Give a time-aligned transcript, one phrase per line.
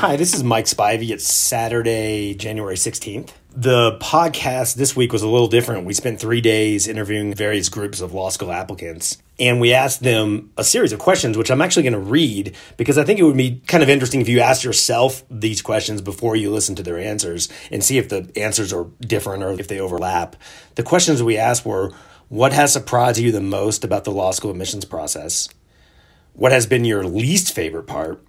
[0.00, 1.10] Hi, this is Mike Spivey.
[1.10, 3.32] It's Saturday, January 16th.
[3.50, 5.84] The podcast this week was a little different.
[5.84, 10.52] We spent three days interviewing various groups of law school applicants, and we asked them
[10.56, 13.36] a series of questions, which I'm actually going to read because I think it would
[13.36, 16.98] be kind of interesting if you asked yourself these questions before you listen to their
[16.98, 20.34] answers and see if the answers are different or if they overlap.
[20.76, 21.92] The questions we asked were
[22.30, 25.50] What has surprised you the most about the law school admissions process?
[26.32, 28.24] What has been your least favorite part?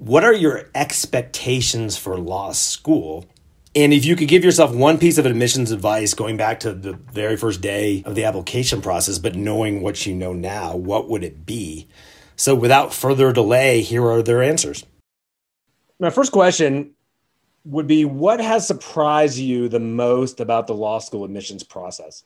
[0.00, 3.26] What are your expectations for law school?
[3.74, 6.94] And if you could give yourself one piece of admissions advice going back to the
[6.94, 11.22] very first day of the application process, but knowing what you know now, what would
[11.22, 11.86] it be?
[12.34, 14.86] So, without further delay, here are their answers.
[15.98, 16.94] My first question
[17.66, 22.24] would be What has surprised you the most about the law school admissions process?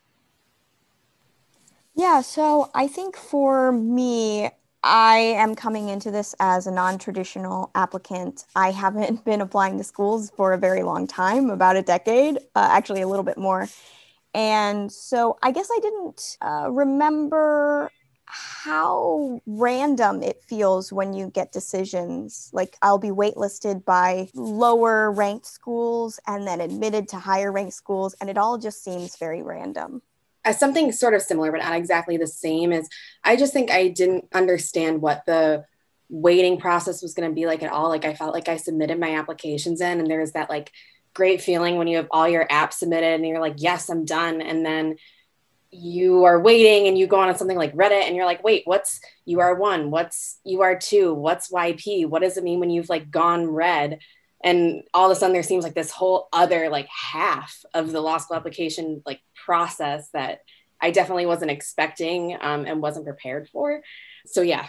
[1.97, 4.51] Yeah, so I think for me,
[4.87, 8.45] I am coming into this as a non traditional applicant.
[8.55, 12.69] I haven't been applying to schools for a very long time, about a decade, uh,
[12.71, 13.67] actually, a little bit more.
[14.35, 17.91] And so I guess I didn't uh, remember
[18.27, 22.51] how random it feels when you get decisions.
[22.53, 28.15] Like I'll be waitlisted by lower ranked schools and then admitted to higher ranked schools,
[28.21, 30.03] and it all just seems very random
[30.45, 32.89] Uh, something sort of similar, but not exactly the same, is
[33.23, 35.65] I just think I didn't understand what the
[36.09, 37.89] waiting process was going to be like at all.
[37.89, 40.71] Like I felt like I submitted my applications in, and there's that like
[41.15, 44.43] great feeling when you have all your apps submitted and you're like, yes, I'm done.
[44.43, 44.97] And then
[45.71, 49.01] you are waiting and you go on something like Reddit and you're like, wait, what's
[49.29, 49.89] UR1?
[49.91, 51.15] What's UR2?
[51.15, 52.07] What's YP?
[52.07, 54.01] What does it mean when you've like gone red?
[54.43, 58.01] And all of a sudden there seems like this whole other like half of the
[58.01, 60.41] law school application like process that
[60.81, 63.83] I definitely wasn't expecting um, and wasn't prepared for.
[64.27, 64.67] So, yeah.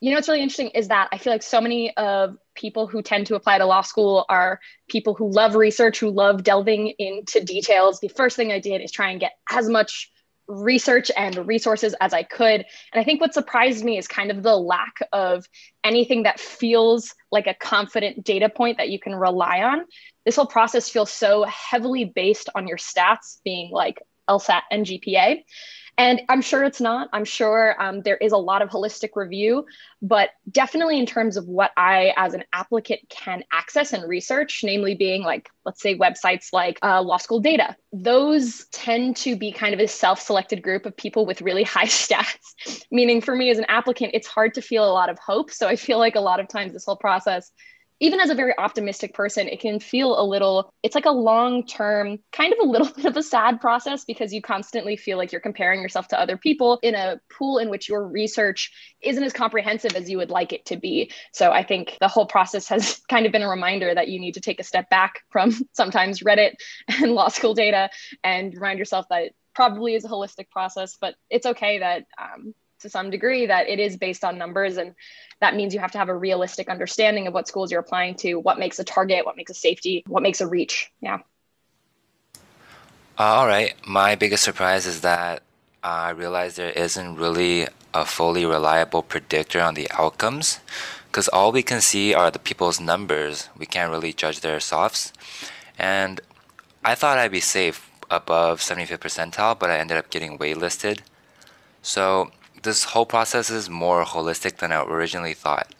[0.00, 3.00] You know, what's really interesting is that I feel like so many of people who
[3.00, 7.42] tend to apply to law school are people who love research, who love delving into
[7.42, 8.00] details.
[8.00, 10.10] The first thing I did is try and get as much
[10.46, 12.66] research and resources as I could.
[12.92, 15.46] And I think what surprised me is kind of the lack of
[15.82, 19.86] anything that feels like a confident data point that you can rely on.
[20.26, 25.42] This whole process feels so heavily based on your stats being like LSAT and GPA.
[25.96, 27.08] And I'm sure it's not.
[27.12, 29.64] I'm sure um, there is a lot of holistic review,
[30.02, 34.96] but definitely in terms of what I, as an applicant, can access and research, namely
[34.96, 39.72] being like, let's say, websites like uh, law school data, those tend to be kind
[39.72, 42.84] of a self selected group of people with really high stats.
[42.90, 45.52] Meaning, for me as an applicant, it's hard to feel a lot of hope.
[45.52, 47.52] So I feel like a lot of times this whole process
[48.00, 51.66] even as a very optimistic person, it can feel a little, it's like a long
[51.66, 55.32] term, kind of a little bit of a sad process because you constantly feel like
[55.32, 59.32] you're comparing yourself to other people in a pool in which your research isn't as
[59.32, 61.10] comprehensive as you would like it to be.
[61.32, 64.34] So I think the whole process has kind of been a reminder that you need
[64.34, 66.54] to take a step back from sometimes Reddit
[66.88, 67.90] and law school data
[68.22, 72.54] and remind yourself that it probably is a holistic process, but it's okay that um,
[72.84, 74.94] to some degree that it is based on numbers and
[75.40, 78.36] that means you have to have a realistic understanding of what schools you're applying to
[78.36, 80.92] what makes a target what makes a safety what makes a reach.
[81.00, 81.18] Yeah.
[83.18, 83.74] Uh, all right.
[83.86, 85.42] My biggest surprise is that
[85.82, 90.60] i realized there isn't really a fully reliable predictor on the outcomes
[91.08, 93.48] because all we can see are the people's numbers.
[93.56, 95.12] We can't really judge their softs.
[95.78, 96.20] And
[96.90, 101.00] i thought i'd be safe above 75th percentile but i ended up getting waitlisted.
[101.82, 102.30] So
[102.64, 105.72] this whole process is more holistic than I originally thought.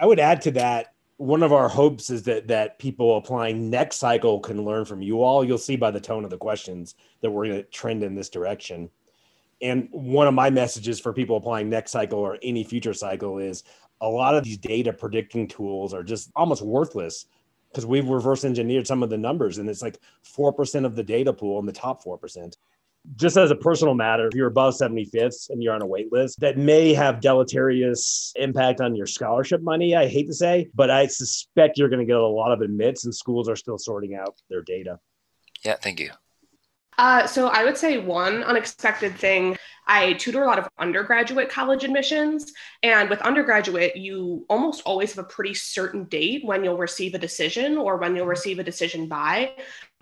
[0.00, 3.96] I would add to that one of our hopes is that that people applying next
[3.96, 5.44] cycle can learn from you all.
[5.44, 8.28] You'll see by the tone of the questions that we're going to trend in this
[8.28, 8.90] direction.
[9.62, 13.62] And one of my messages for people applying next cycle or any future cycle is
[14.00, 17.26] a lot of these data predicting tools are just almost worthless
[17.70, 21.32] because we've reverse engineered some of the numbers and it's like 4% of the data
[21.32, 22.56] pool in the top 4%
[23.16, 26.40] just as a personal matter, if you're above 75th and you're on a wait list,
[26.40, 29.94] that may have deleterious impact on your scholarship money.
[29.94, 33.04] I hate to say, but I suspect you're going to get a lot of admits,
[33.04, 34.98] and schools are still sorting out their data.
[35.64, 36.10] Yeah, thank you.
[36.96, 39.56] Uh, so I would say one unexpected thing.
[39.86, 42.52] I tutor a lot of undergraduate college admissions,
[42.82, 47.18] and with undergraduate, you almost always have a pretty certain date when you'll receive a
[47.18, 49.52] decision or when you'll receive a decision by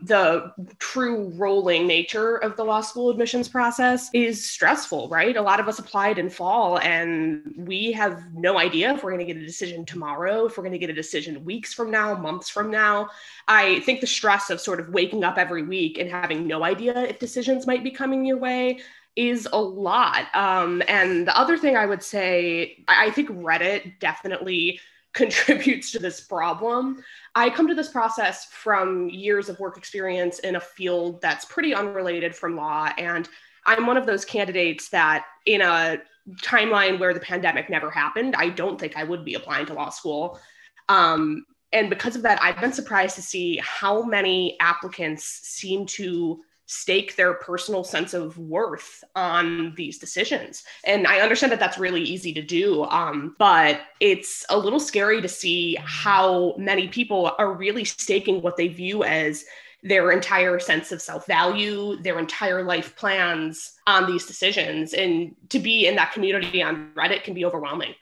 [0.05, 5.37] the true rolling nature of the law school admissions process is stressful, right?
[5.37, 9.25] A lot of us applied in fall and we have no idea if we're going
[9.25, 12.17] to get a decision tomorrow, if we're going to get a decision weeks from now,
[12.17, 13.11] months from now.
[13.47, 17.01] I think the stress of sort of waking up every week and having no idea
[17.03, 18.81] if decisions might be coming your way
[19.15, 20.35] is a lot.
[20.35, 24.81] Um, and the other thing I would say, I think Reddit definitely
[25.13, 27.03] contributes to this problem.
[27.35, 31.75] I come to this process from years of work experience in a field that's pretty
[31.75, 32.91] unrelated from law.
[32.99, 33.29] And
[33.67, 35.99] I'm one of those candidates that, in a
[36.43, 39.91] timeline where the pandemic never happened, I don't think I would be applying to law
[39.91, 40.41] school.
[40.89, 46.43] Um, and because of that, I've been surprised to see how many applicants seem to
[46.73, 50.65] stake their personal sense of worth on these decisions.
[50.85, 55.21] And I understand that that's really easy to do, um, but it's a little scary
[55.21, 59.45] to see how many people are really staking what they view as
[59.83, 64.95] their entire sense of self value, their entire life plans on these decisions.
[64.95, 67.95] And to be in that community on Reddit can be overwhelming.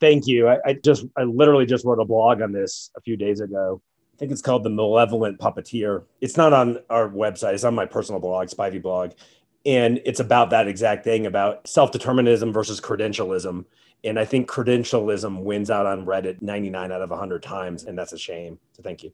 [0.00, 0.48] Thank you.
[0.48, 3.80] I, I just, I literally just wrote a blog on this a few days ago.
[4.14, 6.04] I think it's called The Malevolent Puppeteer.
[6.20, 9.12] It's not on our website, it's on my personal blog, Spivey blog.
[9.66, 13.64] And it's about that exact thing about self determinism versus credentialism.
[14.04, 17.84] And I think credentialism wins out on Reddit 99 out of 100 times.
[17.84, 18.58] And that's a shame.
[18.72, 19.12] So thank you.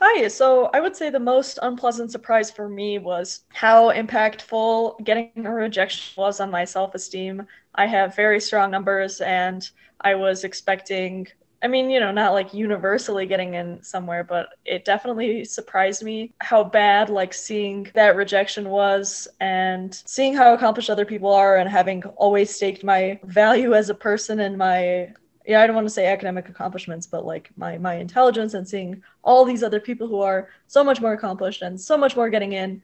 [0.00, 5.46] Hi, so I would say the most unpleasant surprise for me was how impactful getting
[5.46, 7.46] a rejection was on my self esteem.
[7.74, 9.68] I have very strong numbers, and
[10.00, 11.26] I was expecting,
[11.64, 16.34] I mean, you know, not like universally getting in somewhere, but it definitely surprised me
[16.40, 21.70] how bad, like, seeing that rejection was and seeing how accomplished other people are, and
[21.70, 25.12] having always staked my value as a person and my
[25.46, 29.02] yeah, I don't want to say academic accomplishments, but like my my intelligence and seeing
[29.22, 32.52] all these other people who are so much more accomplished and so much more getting
[32.52, 32.82] in,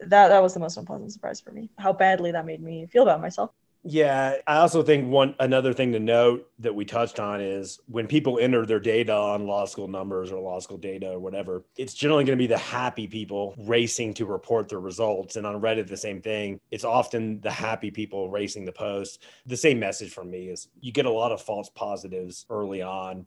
[0.00, 1.70] that that was the most unpleasant surprise for me.
[1.78, 3.50] How badly that made me feel about myself.
[3.84, 8.08] Yeah, I also think one another thing to note that we touched on is when
[8.08, 11.94] people enter their data on law school numbers or law school data or whatever, it's
[11.94, 15.36] generally going to be the happy people racing to report their results.
[15.36, 16.58] And on Reddit, the same thing.
[16.72, 19.22] It's often the happy people racing the post.
[19.46, 23.26] The same message from me is you get a lot of false positives early on,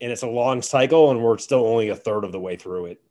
[0.00, 2.86] and it's a long cycle, and we're still only a third of the way through
[2.86, 3.02] it.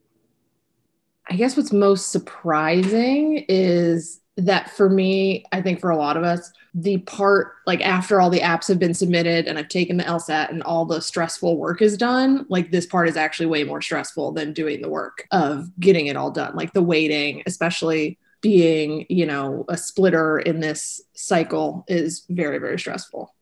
[1.30, 6.24] I guess what's most surprising is that for me, I think for a lot of
[6.24, 10.06] us, the part like after all the apps have been submitted and I've taken the
[10.06, 13.82] LSAT and all the stressful work is done, like this part is actually way more
[13.82, 16.56] stressful than doing the work of getting it all done.
[16.56, 22.80] Like the waiting, especially being, you know, a splitter in this cycle is very, very
[22.80, 23.36] stressful.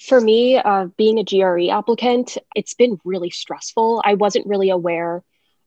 [0.00, 4.02] For me, uh, being a GRE applicant, it's been really stressful.
[4.04, 5.22] I wasn't really aware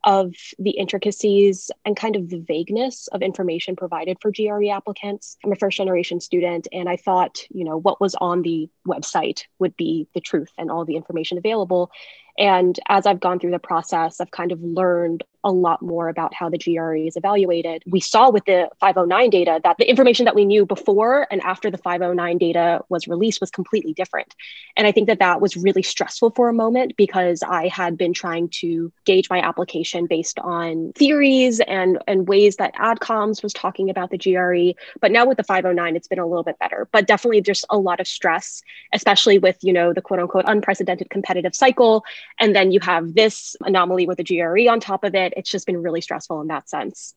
[0.06, 5.36] of the intricacies and kind of the vagueness of information provided for GRE applicants.
[5.44, 9.42] I'm a first generation student, and I thought, you know, what was on the website
[9.60, 11.92] would be the truth and all the information available.
[12.38, 16.34] And as I've gone through the process, I've kind of learned a lot more about
[16.34, 17.84] how the GRE is evaluated.
[17.86, 21.72] We saw with the 509 data that the information that we knew before and after
[21.72, 24.36] the 509 data was released was completely different.
[24.76, 28.14] And I think that that was really stressful for a moment because I had been
[28.14, 33.90] trying to gauge my application based on theories and, and ways that AdComs was talking
[33.90, 34.78] about the GRE.
[35.00, 36.90] But now with the 509, it's been a little bit better.
[36.92, 38.62] But definitely there's a lot of stress,
[38.94, 42.04] especially with, you know, the quote unquote unprecedented competitive cycle
[42.40, 45.34] and then you have this anomaly with the GRE on top of it.
[45.36, 47.16] It's just been really stressful in that sense.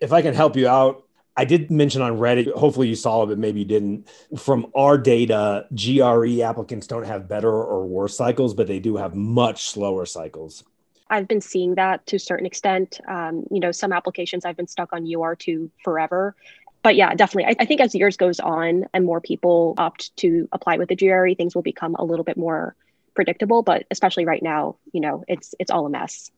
[0.00, 1.04] If I can help you out,
[1.36, 4.08] I did mention on Reddit, hopefully you saw it, but maybe you didn't.
[4.38, 9.14] From our data, GRE applicants don't have better or worse cycles, but they do have
[9.14, 10.64] much slower cycles.
[11.10, 13.00] I've been seeing that to a certain extent.
[13.06, 16.34] Um, you know, some applications I've been stuck on UR2 forever.
[16.82, 17.52] But yeah, definitely.
[17.52, 20.96] I, I think as years goes on and more people opt to apply with the
[20.96, 22.74] GRE, things will become a little bit more
[23.14, 26.30] predictable, but especially right now, you know, it's it's all a mess.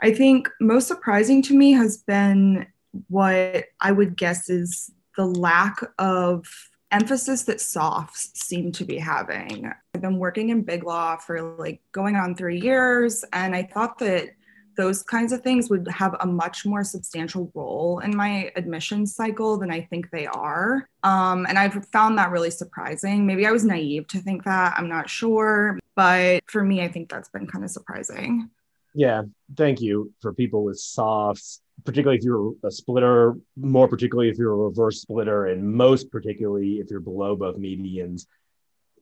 [0.00, 2.66] I think most surprising to me has been
[3.08, 6.46] what I would guess is the lack of
[6.90, 9.70] emphasis that softs seem to be having.
[9.94, 13.98] I've been working in big law for like going on three years, and I thought
[13.98, 14.30] that
[14.76, 19.58] those kinds of things would have a much more substantial role in my admissions cycle
[19.58, 20.88] than I think they are.
[21.02, 23.26] Um, and I've found that really surprising.
[23.26, 25.80] Maybe I was naive to think that, I'm not sure.
[25.96, 28.50] But for me, I think that's been kind of surprising.
[28.94, 29.22] Yeah,
[29.56, 34.52] thank you for people with softs, particularly if you're a splitter, more particularly if you're
[34.52, 38.26] a reverse splitter, and most particularly if you're below both medians.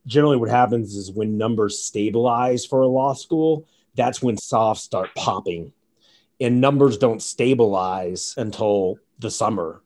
[0.07, 5.11] Generally, what happens is when numbers stabilize for a law school, that's when softs start
[5.15, 5.73] popping
[6.41, 9.81] and numbers don't stabilize until the summer.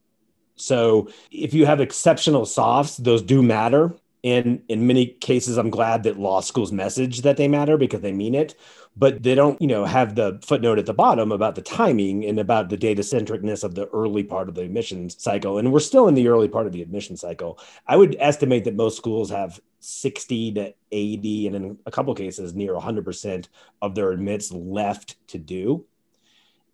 [0.57, 3.95] So if you have exceptional softs, those do matter.
[4.23, 8.13] And in many cases, I'm glad that law schools message that they matter because they
[8.13, 8.55] mean it,
[8.97, 12.39] but they don't, you know, have the footnote at the bottom about the timing and
[12.39, 15.57] about the data centricness of the early part of the admissions cycle.
[15.57, 17.59] And we're still in the early part of the admission cycle.
[17.87, 22.55] I would estimate that most schools have 60 to 80, and in a couple cases,
[22.55, 23.49] near 100%
[23.81, 25.87] of their admits left to do.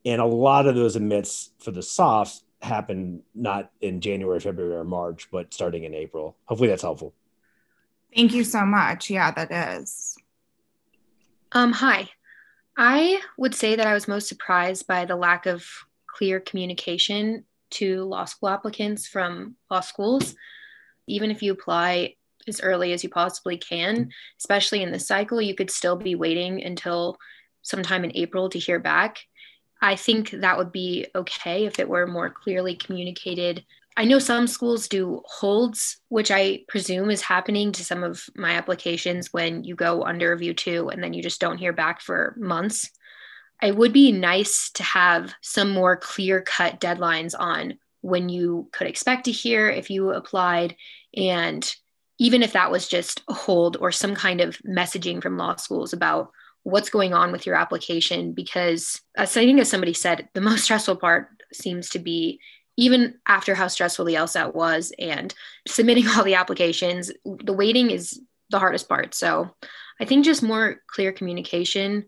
[0.05, 4.85] And a lot of those admits for the softs happen not in January, February, or
[4.85, 6.37] March, but starting in April.
[6.47, 7.15] Hopefully that's helpful.
[8.17, 9.11] Thank you so much.
[9.11, 10.17] Yeah, that is.
[11.53, 12.09] Um, hi.
[12.79, 15.67] I would say that I was most surprised by the lack of
[16.07, 20.35] clear communication to law school applicants from law schools.
[21.07, 22.15] Even if you apply
[22.49, 26.65] as early as you possibly can, especially in this cycle, you could still be waiting
[26.65, 27.19] until
[27.61, 29.19] sometime in April to hear back.
[29.83, 33.63] I think that would be okay if it were more clearly communicated
[33.97, 38.53] I know some schools do holds, which I presume is happening to some of my
[38.53, 42.35] applications when you go under review two and then you just don't hear back for
[42.39, 42.91] months.
[43.63, 48.87] It would be nice to have some more clear cut deadlines on when you could
[48.87, 50.77] expect to hear if you applied.
[51.17, 51.75] And
[52.19, 55.95] even if that was just a hold or some kind of messaging from law schools
[55.95, 56.33] about
[56.65, 60.41] what's going on with your application, because uh, as I think as somebody said, the
[60.43, 62.41] most stressful part seems to be
[62.77, 65.35] even after how stressful the LSAT was and
[65.67, 69.15] submitting all the applications, the waiting is the hardest part.
[69.15, 69.51] So
[70.01, 72.07] I think just more clear communication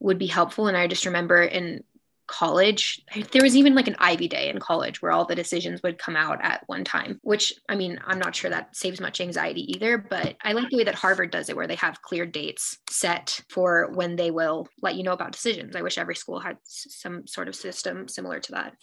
[0.00, 0.66] would be helpful.
[0.66, 1.84] And I just remember in
[2.26, 3.00] college,
[3.32, 6.14] there was even like an Ivy day in college where all the decisions would come
[6.14, 9.96] out at one time, which I mean, I'm not sure that saves much anxiety either,
[9.96, 13.40] but I like the way that Harvard does it, where they have clear dates set
[13.48, 15.74] for when they will let you know about decisions.
[15.74, 18.74] I wish every school had some sort of system similar to that.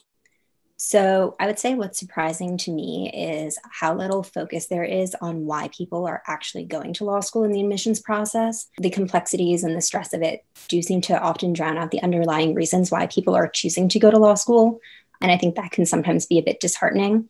[0.77, 5.45] So, I would say what's surprising to me is how little focus there is on
[5.45, 8.67] why people are actually going to law school in the admissions process.
[8.77, 12.53] The complexities and the stress of it do seem to often drown out the underlying
[12.53, 14.81] reasons why people are choosing to go to law school.
[15.21, 17.29] And I think that can sometimes be a bit disheartening.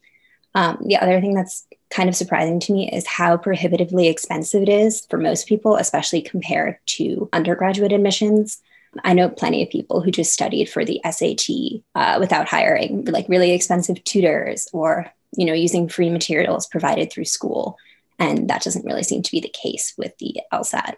[0.56, 4.70] Um, the other thing that's kind of surprising to me is how prohibitively expensive it
[4.70, 8.62] is for most people, especially compared to undergraduate admissions.
[9.04, 13.28] I know plenty of people who just studied for the SAT uh, without hiring like
[13.28, 17.78] really expensive tutors or you know using free materials provided through school,
[18.20, 20.96] and that doesn't really seem to be the case with the LSAT.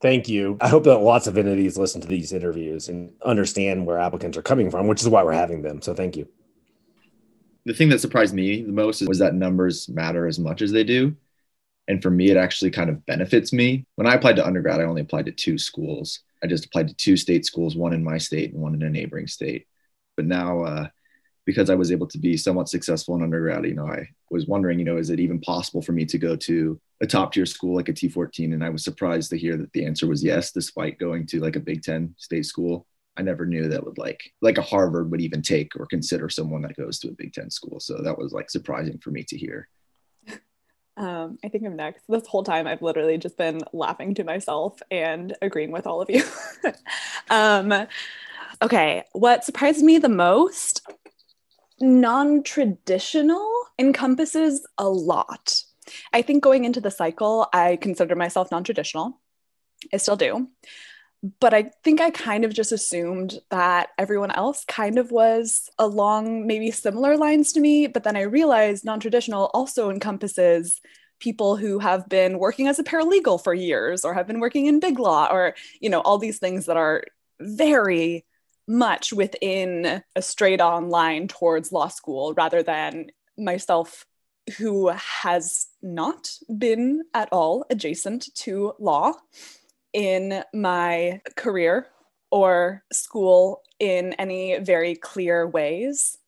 [0.00, 0.58] Thank you.
[0.60, 4.42] I hope that lots of entities listen to these interviews and understand where applicants are
[4.42, 5.80] coming from, which is why we're having them.
[5.80, 6.28] So thank you.
[7.64, 10.84] The thing that surprised me the most was that numbers matter as much as they
[10.84, 11.16] do.
[11.88, 13.86] And for me, it actually kind of benefits me.
[13.96, 16.20] When I applied to undergrad, I only applied to two schools.
[16.42, 18.90] I just applied to two state schools, one in my state and one in a
[18.90, 19.66] neighboring state.
[20.16, 20.88] But now, uh,
[21.46, 24.78] because I was able to be somewhat successful in undergrad, you know, I was wondering,
[24.78, 27.74] you know, is it even possible for me to go to a top tier school
[27.74, 28.52] like a T14?
[28.52, 31.56] And I was surprised to hear that the answer was yes, despite going to like
[31.56, 32.86] a Big Ten state school.
[33.16, 36.62] I never knew that would like like a Harvard would even take or consider someone
[36.62, 37.80] that goes to a Big Ten school.
[37.80, 39.68] So that was like surprising for me to hear.
[40.96, 42.02] Um, I think I'm next.
[42.08, 46.10] This whole time, I've literally just been laughing to myself and agreeing with all of
[46.10, 46.22] you.
[47.30, 47.86] um,
[48.60, 50.82] okay, what surprised me the most?
[51.80, 55.62] Non traditional encompasses a lot.
[56.12, 59.20] I think going into the cycle, I consider myself non traditional.
[59.92, 60.48] I still do.
[61.38, 66.46] But I think I kind of just assumed that everyone else kind of was along
[66.46, 67.86] maybe similar lines to me.
[67.86, 70.80] But then I realized non traditional also encompasses
[71.18, 74.80] people who have been working as a paralegal for years or have been working in
[74.80, 77.04] big law or, you know, all these things that are
[77.38, 78.24] very
[78.66, 84.06] much within a straight on line towards law school rather than myself
[84.56, 89.12] who has not been at all adjacent to law
[89.92, 91.86] in my career
[92.30, 96.18] or school in any very clear ways.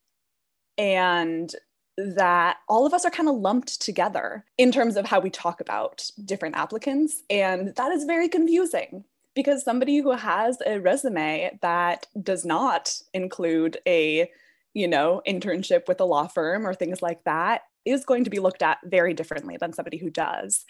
[0.78, 1.54] And
[1.98, 5.60] that all of us are kind of lumped together in terms of how we talk
[5.60, 7.22] about different applicants.
[7.28, 9.04] And that is very confusing
[9.34, 14.30] because somebody who has a resume that does not include a
[14.74, 18.38] you know internship with a law firm or things like that is going to be
[18.38, 20.64] looked at very differently than somebody who does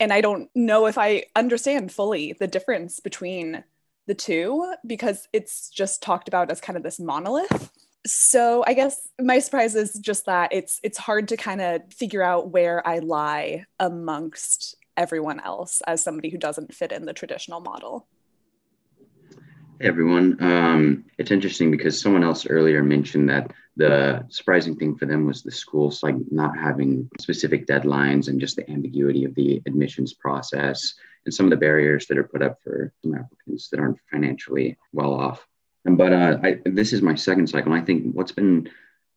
[0.00, 3.64] and I don't know if I understand fully the difference between
[4.06, 7.70] the two because it's just talked about as kind of this monolith.
[8.04, 12.22] So I guess my surprise is just that it's it's hard to kind of figure
[12.22, 17.60] out where I lie amongst everyone else as somebody who doesn't fit in the traditional
[17.60, 18.06] model.
[19.82, 20.36] Everyone.
[20.40, 25.42] Um, it's interesting because someone else earlier mentioned that the surprising thing for them was
[25.42, 30.94] the schools like not having specific deadlines and just the ambiguity of the admissions process
[31.24, 34.78] and some of the barriers that are put up for some applicants that aren't financially
[34.92, 35.44] well off.
[35.84, 37.72] But uh, I, this is my second cycle.
[37.72, 38.70] And I think what's been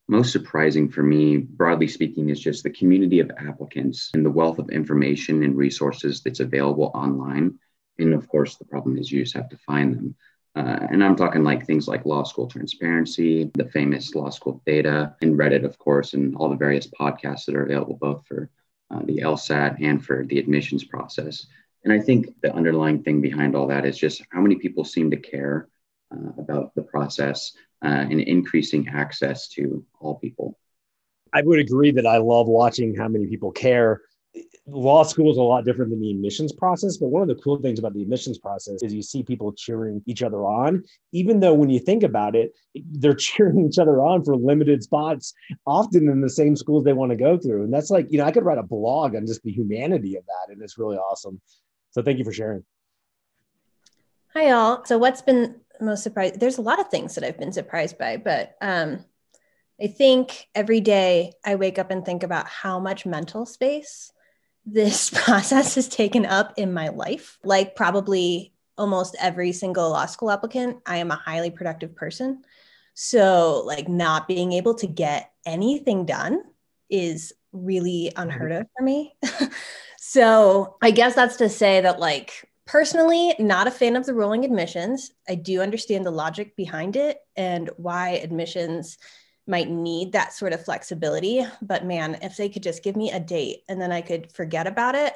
[0.08, 4.58] most surprising for me, broadly speaking, is just the community of applicants and the wealth
[4.58, 7.60] of information and resources that's available online.
[8.00, 10.16] And of course, the problem is you just have to find them.
[10.56, 15.14] Uh, and I'm talking like things like law school transparency, the famous law school data,
[15.22, 18.50] and Reddit, of course, and all the various podcasts that are available both for
[18.90, 21.48] uh, the LSAT and for the admissions process.
[21.84, 25.12] And I think the underlying thing behind all that is just how many people seem
[25.12, 25.68] to care
[26.12, 27.52] uh, about the process
[27.84, 30.58] uh, and increasing access to all people.
[31.34, 34.02] I would agree that I love watching how many people care
[34.68, 37.58] law school is a lot different than the admissions process but one of the cool
[37.58, 40.84] things about the admissions process is you see people cheering each other on.
[41.12, 42.54] Even though when you think about it
[42.94, 45.34] they're cheering each other on for limited spots
[45.68, 47.64] often in the same schools they want to go through.
[47.64, 50.26] And that's like you know i could write a blog on just the humanity of
[50.26, 51.40] that and it's really awesome.
[51.92, 52.64] So thank you for sharing.
[54.34, 57.52] Hi all so what's been most surprised there's a lot of things that i've been
[57.52, 59.04] surprised by but um
[59.82, 64.14] I think every day I wake up and think about how much mental space
[64.66, 67.38] this process has taken up in my life.
[67.44, 72.44] Like probably almost every single law school applicant, I am a highly productive person.
[72.94, 76.42] So, like, not being able to get anything done
[76.90, 79.16] is really unheard of for me.
[79.98, 84.46] so, I guess that's to say that, like, personally, not a fan of the rolling
[84.46, 85.12] admissions.
[85.28, 88.98] I do understand the logic behind it and why admissions
[89.48, 91.46] might need that sort of flexibility.
[91.62, 94.68] But man, if they could just give me a date and then I could forget
[94.68, 95.14] about it,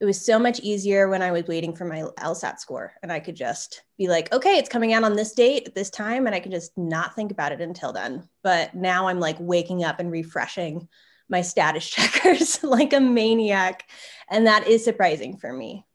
[0.00, 3.20] it was so much easier when I was waiting for my LSAT score and I
[3.20, 6.26] could just be like, okay, it's coming out on this date at this time.
[6.26, 8.28] And I could just not think about it until then.
[8.42, 10.88] But now I'm like waking up and refreshing
[11.28, 13.88] my status checkers like a maniac.
[14.28, 15.86] And that is surprising for me.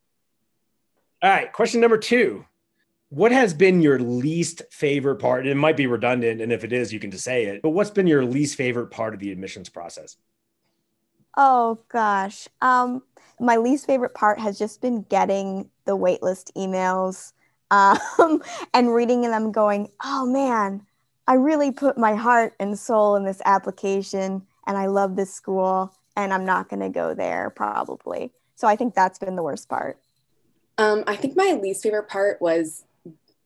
[1.22, 1.52] All right.
[1.52, 2.46] Question number two
[3.10, 5.48] what has been your least favorite part?
[5.48, 7.62] It might be redundant, and if it is, you can just say it.
[7.62, 10.18] But what's been your least favorite part of the admissions process?
[11.38, 13.04] Oh gosh, um,
[13.40, 17.34] my least favorite part has just been getting the waitlist emails
[17.72, 18.42] um,
[18.74, 20.86] and reading them, going, "Oh man,
[21.28, 25.94] I really put my heart and soul in this application, and I love this school,
[26.16, 29.70] and I'm not going to go there probably." So I think that's been the worst
[29.70, 30.00] part.
[30.78, 32.84] Um, I think my least favorite part was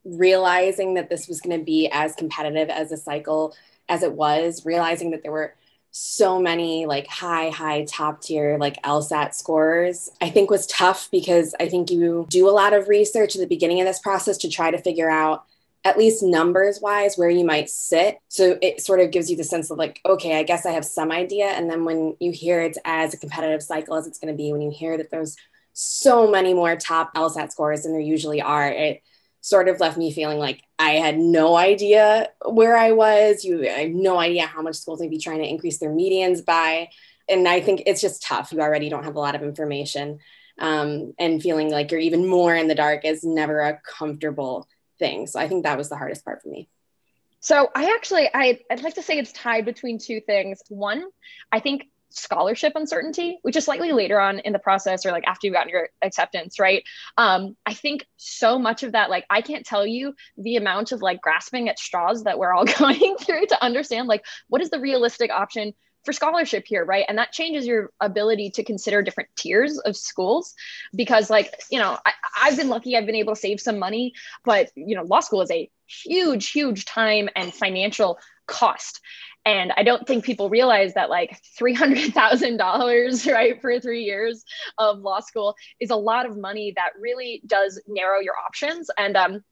[0.03, 3.55] realizing that this was going to be as competitive as a cycle
[3.89, 5.53] as it was, realizing that there were
[5.91, 11.53] so many like high, high top tier like LSAT scores, I think was tough because
[11.59, 14.49] I think you do a lot of research at the beginning of this process to
[14.49, 15.43] try to figure out
[15.83, 18.19] at least numbers wise where you might sit.
[18.29, 20.85] So it sort of gives you the sense of like okay i guess i have
[20.85, 21.47] some idea.
[21.47, 24.51] And then when you hear it's as a competitive cycle as it's going to be
[24.53, 25.35] when you hear that there's
[25.73, 29.01] so many more top lsat scores than there usually are it
[29.41, 33.43] sort of left me feeling like I had no idea where I was.
[33.43, 36.45] You I have no idea how much schools may be trying to increase their medians
[36.45, 36.89] by.
[37.27, 38.51] And I think it's just tough.
[38.51, 40.19] You already don't have a lot of information.
[40.57, 44.67] Um, and feeling like you're even more in the dark is never a comfortable
[44.99, 45.25] thing.
[45.25, 46.69] So I think that was the hardest part for me.
[47.39, 50.61] So I actually I, I'd like to say it's tied between two things.
[50.69, 51.05] One,
[51.51, 55.47] I think scholarship uncertainty, which is slightly later on in the process or like after
[55.47, 56.83] you've gotten your acceptance, right?
[57.17, 61.01] Um, I think so much of that, like, I can't tell you the amount of
[61.01, 64.79] like grasping at straws that we're all going through to understand, like, what is the
[64.79, 67.05] realistic option for scholarship here, right?
[67.07, 70.55] And that changes your ability to consider different tiers of schools
[70.95, 74.13] because, like, you know, I, I've been lucky, I've been able to save some money,
[74.43, 79.01] but, you know, law school is a huge, huge time and financial cost.
[79.45, 84.43] And I don't think people realize that like $300,000, right, for three years
[84.77, 88.89] of law school is a lot of money that really does narrow your options.
[88.97, 89.43] And um,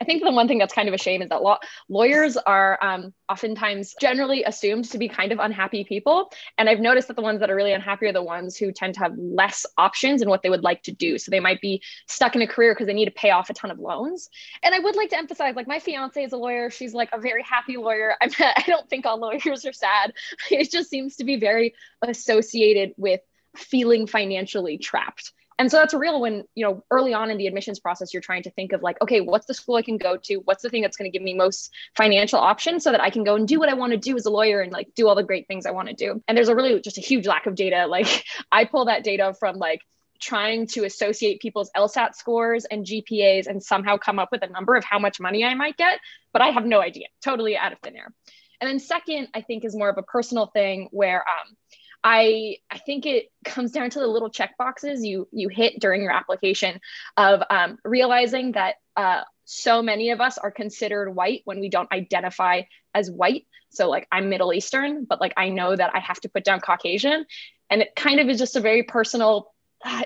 [0.00, 1.58] I think the one thing that's kind of a shame is that law-
[1.88, 6.32] lawyers are um, oftentimes generally assumed to be kind of unhappy people.
[6.56, 8.94] And I've noticed that the ones that are really unhappy are the ones who tend
[8.94, 11.18] to have less options in what they would like to do.
[11.18, 13.54] So they might be stuck in a career because they need to pay off a
[13.54, 14.30] ton of loans.
[14.62, 16.70] And I would like to emphasize like my fiance is a lawyer.
[16.70, 18.14] She's like a very happy lawyer.
[18.22, 20.12] I, I don't think all lawyers are sad.
[20.50, 23.20] It just seems to be very associated with
[23.56, 27.46] feeling financially trapped and so that's a real when you know early on in the
[27.46, 30.16] admissions process you're trying to think of like okay what's the school i can go
[30.16, 30.36] to?
[30.44, 33.24] What's the thing that's going to give me most financial options so that i can
[33.24, 35.14] go and do what i want to do as a lawyer and like do all
[35.14, 36.22] the great things i want to do?
[36.28, 37.86] And there's a really just a huge lack of data.
[37.96, 39.80] Like i pull that data from like
[40.20, 44.74] trying to associate people's LSAT scores and GPAs and somehow come up with a number
[44.74, 46.00] of how much money I might get,
[46.32, 48.12] but I have no idea, totally out of thin air.
[48.60, 51.56] And then second, I think is more of a personal thing where um,
[52.02, 56.02] I I think it comes down to the little check boxes you you hit during
[56.02, 56.80] your application
[57.16, 61.90] of um, realizing that uh, so many of us are considered white when we don't
[61.92, 62.62] identify
[62.94, 63.46] as white.
[63.70, 66.60] So like I'm Middle Eastern, but like I know that I have to put down
[66.60, 67.26] Caucasian,
[67.70, 69.52] and it kind of is just a very personal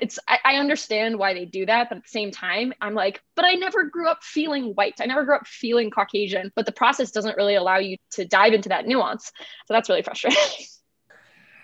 [0.02, 3.22] it's I, I, understand why they do that but at the same time i'm like
[3.36, 4.94] but i never grew up feeling white.
[5.00, 6.50] I never grew up feeling caucasian.
[6.56, 9.32] But the process doesn't really allow you to dive into that nuance.
[9.66, 10.38] So that's really frustrating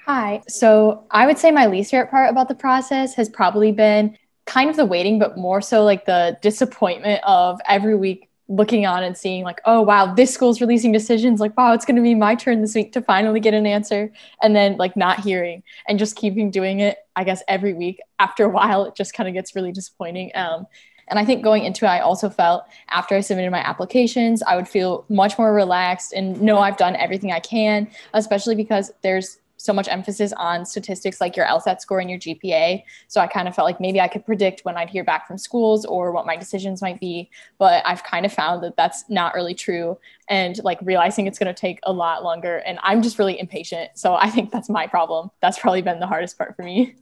[0.07, 0.41] hi.
[0.49, 4.17] So i would say my least favorite part about the process has probably been
[4.47, 9.03] kind of the waiting but more so like the disappointment of every week looking on
[9.03, 11.41] and seeing like oh wow this school's releasing decisions.
[11.41, 14.13] Like wow it's going to be my turn this week to finally get an answer.
[14.41, 18.45] And then like not hearing and just keeping doing it i guess every week after
[18.45, 20.31] a while it just kind of gets really disappointing.
[20.37, 20.67] Um,
[21.09, 24.57] and i think going into it i also felt after i submitted my applications i
[24.57, 29.39] would feel much more relaxed and know i've done everything i can especially because there's
[29.59, 32.83] so much emphasis on statistics like your LSAT score and your GPA.
[33.09, 35.39] So I kind of felt like maybe I could predict when I'd hear back from
[35.39, 37.31] schools or what my decisions might be.
[37.59, 41.53] But I've kind of found that that's not really true and like realizing it's going
[41.53, 42.59] to take a lot longer.
[42.59, 43.91] And I'm just really impatient.
[43.95, 45.31] So I think that's my problem.
[45.41, 46.95] That's probably been the hardest part for me.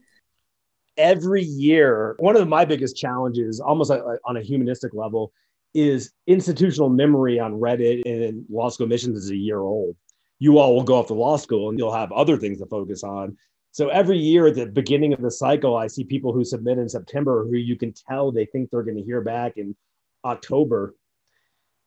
[0.96, 5.32] Every year, one of my biggest challenges, almost on a humanistic level,
[5.74, 9.96] is institutional memory on Reddit and law school admissions is a year old
[10.44, 13.02] you all will go off to law school and you'll have other things to focus
[13.02, 13.34] on.
[13.72, 16.86] So every year at the beginning of the cycle, I see people who submit in
[16.86, 19.74] September who you can tell they think they're going to hear back in
[20.22, 20.94] October.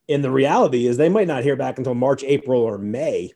[0.09, 3.31] And the reality is they might not hear back until March, April, or May.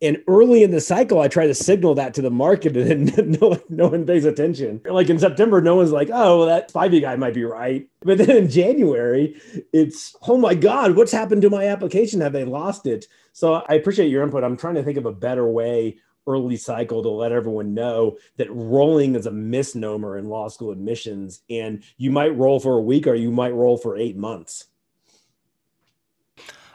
[0.00, 3.60] And early in the cycle, I try to signal that to the market, and no,
[3.68, 4.80] no one pays attention.
[4.86, 8.18] Like in September, no one's like, "Oh, well, that 5 guy might be right." But
[8.18, 9.40] then in January,
[9.72, 12.20] it's, "Oh my God, what's happened to my application?
[12.20, 14.44] Have they lost it?" So I appreciate your input.
[14.44, 18.50] I'm trying to think of a better way early cycle to let everyone know that
[18.50, 23.08] rolling is a misnomer in law school admissions, and you might roll for a week
[23.08, 24.66] or you might roll for eight months.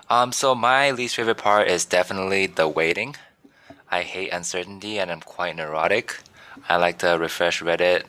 [0.09, 3.15] Um, so my least favorite part is definitely the waiting.
[3.89, 6.19] I hate uncertainty and I'm quite neurotic.
[6.67, 8.03] I like to refresh Reddit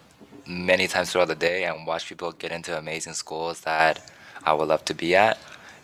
[0.44, 4.10] many times throughout the day and watch people get into amazing schools that
[4.44, 5.38] I would love to be at.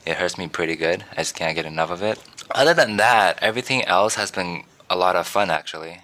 [0.06, 1.04] It hurts me pretty good.
[1.12, 2.22] I just can't get enough of it.
[2.52, 6.00] Other than that, everything else has been a lot of fun actually.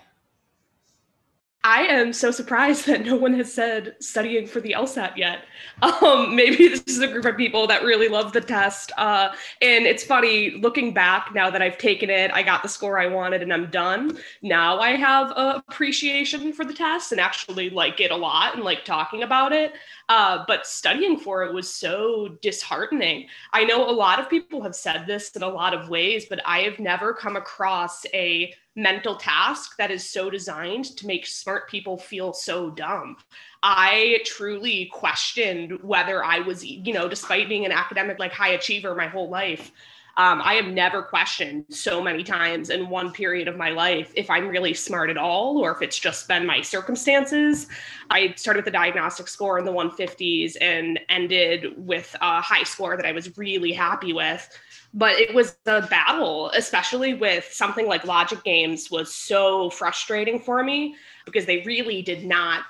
[1.64, 5.44] I am so surprised that no one has said studying for the LSAT yet.
[5.82, 8.92] Um, maybe this is a group of people that really love the test.
[8.96, 13.00] Uh, and it's funny looking back now that I've taken it, I got the score
[13.00, 14.16] I wanted and I'm done.
[14.42, 18.84] Now I have appreciation for the test and actually like it a lot and like
[18.84, 19.72] talking about it.
[20.08, 23.26] Uh, but studying for it was so disheartening.
[23.52, 26.40] I know a lot of people have said this in a lot of ways, but
[26.44, 31.68] I have never come across a mental task that is so designed to make smart
[31.68, 33.16] people feel so dumb.
[33.62, 38.94] I truly questioned whether I was, you know, despite being an academic like high achiever
[38.94, 39.70] my whole life,
[40.16, 44.28] um, I have never questioned so many times in one period of my life if
[44.28, 47.66] I'm really smart at all or if it's just been my circumstances.
[48.10, 52.96] I started with a diagnostic score in the 150s and ended with a high score
[52.96, 54.48] that I was really happy with
[54.94, 60.62] but it was a battle especially with something like logic games was so frustrating for
[60.62, 60.94] me
[61.24, 62.64] because they really did not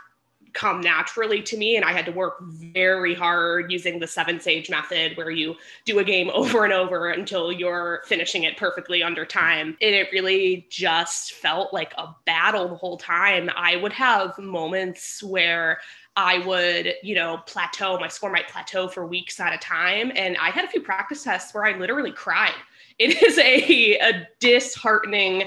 [0.53, 5.17] come naturally to me and i had to work very hard using the 7Sage method
[5.17, 9.77] where you do a game over and over until you're finishing it perfectly under time
[9.81, 15.23] and it really just felt like a battle the whole time i would have moments
[15.23, 15.79] where
[16.17, 20.13] I would, you know, plateau, my score might plateau for weeks at a time.
[20.15, 22.53] And I had a few practice tests where I literally cried.
[22.99, 25.45] It is a, a disheartening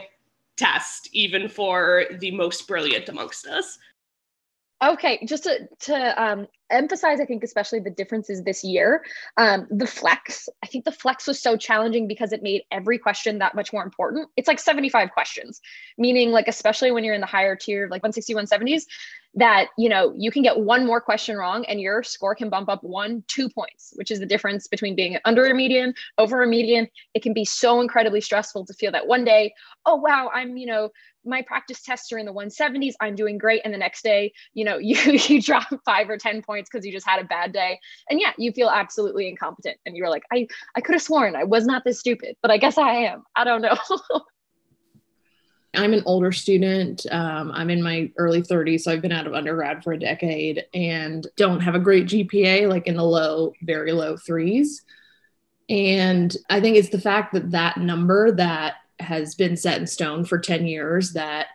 [0.58, 3.78] test, even for the most brilliant amongst us.
[4.84, 9.06] Okay, just to, to um, emphasize, I think, especially the differences this year.
[9.38, 13.40] Um, the flex, I think the flex was so challenging because it made every question
[13.40, 14.28] that much more important.
[14.36, 15.62] It's like 75 questions,
[15.98, 18.84] meaning, like, especially when you're in the higher tier, like 160, 170s,
[19.36, 22.70] that you know you can get one more question wrong and your score can bump
[22.70, 26.48] up one two points which is the difference between being under a median over a
[26.48, 26.88] median.
[27.14, 29.54] It can be so incredibly stressful to feel that one day
[29.86, 30.90] oh wow i'm you know
[31.28, 33.62] my practice tests are in the 170s i'm doing great.
[33.66, 36.92] And the next day you know you you drop five or ten points because you
[36.92, 37.80] just had a bad day.
[38.10, 41.44] And yeah you feel absolutely incompetent and you're like i i could have sworn i
[41.44, 43.24] was not this stupid but i guess i am.
[43.36, 43.78] I don't know
[45.76, 47.06] I'm an older student.
[47.12, 50.66] Um, I'm in my early 30s, so I've been out of undergrad for a decade
[50.74, 54.84] and don't have a great GPA, like in the low, very low threes.
[55.70, 60.26] And I think it's the fact that that number that has been set in stone
[60.26, 61.48] for 10 years that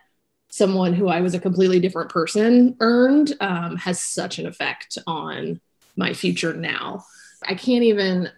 [0.49, 5.61] someone who I was a completely different person earned um, has such an effect on
[5.95, 7.05] my future now.
[7.43, 8.29] I can't even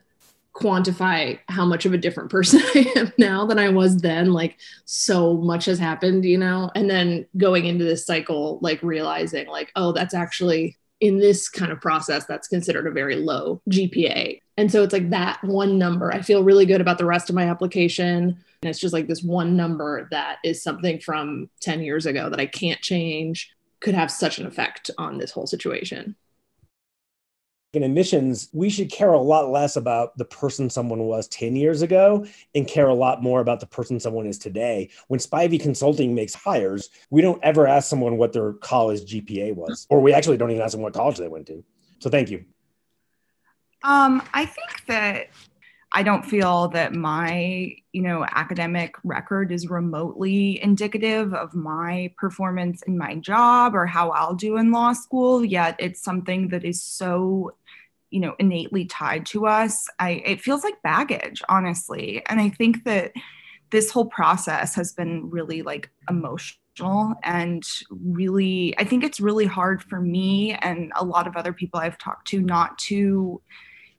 [0.54, 4.34] quantify how much of a different person I am now than I was then.
[4.34, 6.72] Like, so much has happened, you know?
[6.76, 11.72] And then going into this cycle, like realizing, like, oh, that's actually in this kind
[11.72, 14.39] of process, that's considered a very low GPA.
[14.58, 16.13] And so it's like that one number.
[16.13, 18.38] I feel really good about the rest of my application.
[18.62, 22.39] And it's just like this one number that is something from 10 years ago that
[22.39, 26.16] I can't change, could have such an effect on this whole situation
[27.74, 31.82] in admissions, we should care a lot less about the person someone was 10 years
[31.82, 34.90] ago and care a lot more about the person someone is today.
[35.08, 39.88] When Spivey Consulting makes hires, we don't ever ask someone what their college GPA was,
[39.90, 41.64] or we actually don't even ask them what college they went to.
[42.00, 42.46] So thank you.
[43.84, 45.28] Um, I think that
[45.96, 52.82] I don't feel that my, you know, academic record is remotely indicative of my performance
[52.84, 56.82] in my job or how I'll do in law school, yet it's something that is
[56.82, 57.54] so
[58.13, 62.21] you know innately tied to us i it feels like baggage honestly.
[62.28, 63.12] And i think that
[63.71, 69.82] this whole process has been really like emotional and really i think it's really hard
[69.84, 73.41] for me and a lot of other people i've talked to not to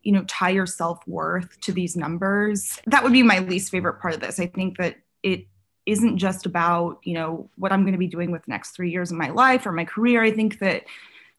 [0.05, 2.79] you know tie your self-worth to these numbers.
[2.85, 4.39] That would be my least favorite part of this.
[4.39, 5.47] I think that it
[5.85, 8.89] isn't just about you know what i'm going to be doing with the next three
[8.89, 10.23] years of my life or my career.
[10.23, 10.83] I think that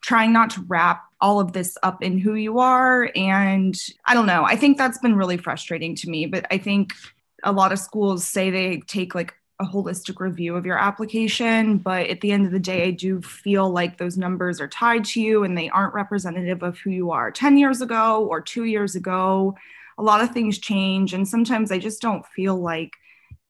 [0.03, 3.11] trying not to wrap all of this up in who you are.
[3.17, 6.27] And I don't know, I think that's been really frustrating to me.
[6.27, 6.93] But I think
[7.43, 11.79] a lot of schools say they take like a holistic review of your application.
[11.79, 15.05] But at the end of the day, I do feel like those numbers are tied
[15.07, 18.65] to you and they aren't representative of who you are 10 years ago or two
[18.65, 19.57] years ago.
[19.99, 21.15] A lot of things change.
[21.15, 22.93] And sometimes I just don't feel like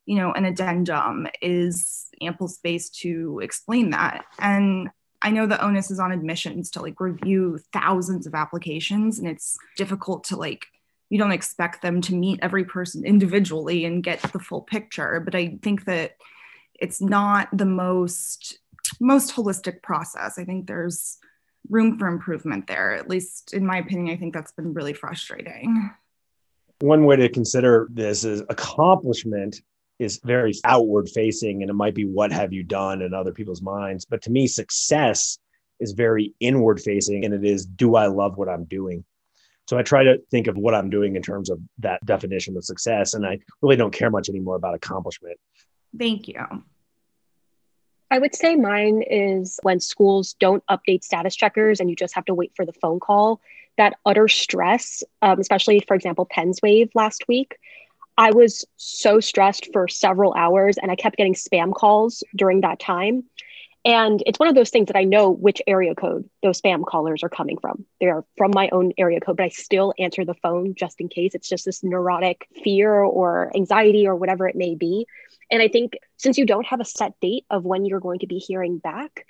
[0.07, 4.25] you know, an addendum is ample space to explain that.
[4.39, 4.89] And
[5.23, 9.57] I know the onus is on admissions to like review thousands of applications and it's
[9.77, 10.67] difficult to like
[11.09, 15.35] you don't expect them to meet every person individually and get the full picture but
[15.35, 16.17] I think that
[16.79, 18.59] it's not the most
[19.01, 20.39] most holistic process.
[20.39, 21.19] I think there's
[21.69, 22.95] room for improvement there.
[22.95, 25.91] At least in my opinion, I think that's been really frustrating.
[26.81, 29.61] One way to consider this is accomplishment
[29.99, 33.63] is very outward facing and it might be what have you done in other people's
[33.63, 34.05] minds.
[34.05, 35.39] But to me success
[35.81, 39.05] is very inward facing and it is do i love what i'm doing?
[39.69, 42.65] So i try to think of what i'm doing in terms of that definition of
[42.65, 45.39] success and i really don't care much anymore about accomplishment.
[45.97, 46.45] Thank you.
[48.11, 52.25] I would say mine is when schools don't update status checkers and you just have
[52.27, 53.41] to wait for the phone call.
[53.79, 57.59] That utter stress, um, especially for example, Penn's wave last week,
[58.19, 62.81] I was so stressed for several hours and I kept getting spam calls during that
[62.81, 63.25] time.
[63.85, 67.23] And it's one of those things that I know which area code those spam callers
[67.23, 67.85] are coming from.
[68.01, 71.09] They are from my own area code, but I still answer the phone just in
[71.09, 71.37] case.
[71.37, 75.07] It's just this neurotic fear or anxiety or whatever it may be.
[75.53, 78.27] And I think since you don't have a set date of when you're going to
[78.27, 79.25] be hearing back,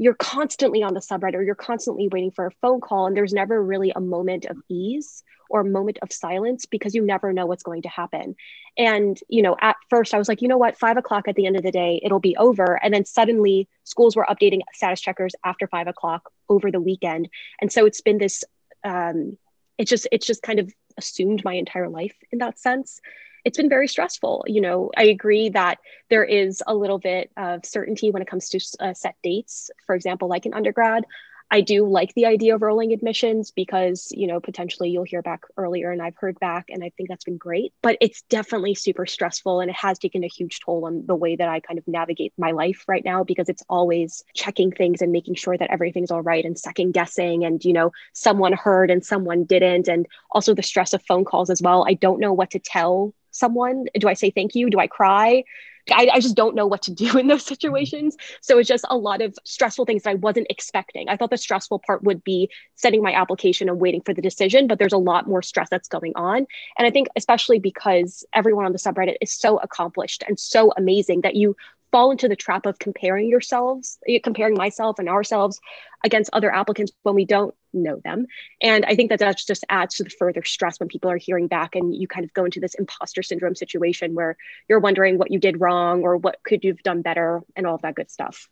[0.00, 3.34] you're constantly on the subreddit or you're constantly waiting for a phone call and there's
[3.34, 7.44] never really a moment of ease or a moment of silence because you never know
[7.44, 8.34] what's going to happen.
[8.78, 11.44] And you know at first i was like you know what five o'clock at the
[11.44, 12.82] end of the day it'll be over.
[12.82, 17.28] And then suddenly schools were updating status checkers after five o'clock over the weekend.
[17.60, 18.42] And so it's been this
[18.84, 19.36] um
[19.76, 23.02] it's just it's just kind of assumed my entire life in that sense
[23.44, 24.44] it's been very stressful.
[24.46, 28.48] You know, I agree that there is a little bit of certainty when it comes
[28.50, 29.70] to uh, set dates.
[29.86, 31.04] For example, like in undergrad,
[31.50, 35.42] I do like the idea of rolling admissions because, you know, potentially you'll hear back
[35.56, 37.72] earlier and I've heard back and I think that's been great.
[37.82, 41.34] But it's definitely super stressful and it has taken a huge toll on the way
[41.34, 45.10] that I kind of navigate my life right now because it's always checking things and
[45.10, 49.04] making sure that everything's all right and second guessing and, you know, someone heard and
[49.04, 49.88] someone didn't.
[49.88, 51.84] And also the stress of phone calls as well.
[51.88, 53.86] I don't know what to tell someone?
[53.98, 54.70] Do I say thank you?
[54.70, 55.44] Do I cry?
[55.90, 57.48] I, I, just don't know what to do in those mm-hmm.
[57.48, 58.16] situations.
[58.40, 61.08] So it's just a lot of stressful things that I wasn't expecting.
[61.08, 64.66] I thought the stressful part would be sending my application and waiting for the decision,
[64.66, 66.46] but there's a lot more stress that's going on.
[66.78, 71.22] And I think, especially because everyone on the subreddit is so accomplished and so amazing
[71.22, 71.56] that you
[71.90, 75.60] fall into the trap of comparing yourselves, eh, comparing myself and ourselves
[76.04, 78.26] against other applicants when we don't know them.
[78.60, 81.46] And I think that that just adds to the further stress when people are hearing
[81.46, 84.36] back and you kind of go into this imposter syndrome situation where
[84.68, 87.82] you're wondering what you did wrong or what could you've done better and all of
[87.82, 88.48] that good stuff.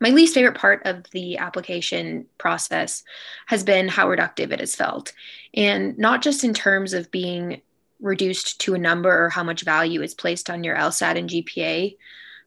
[0.00, 3.04] My least favorite part of the application process
[3.46, 5.12] has been how reductive it has felt.
[5.54, 7.60] And not just in terms of being
[8.00, 11.96] reduced to a number or how much value is placed on your LSAT and GPA,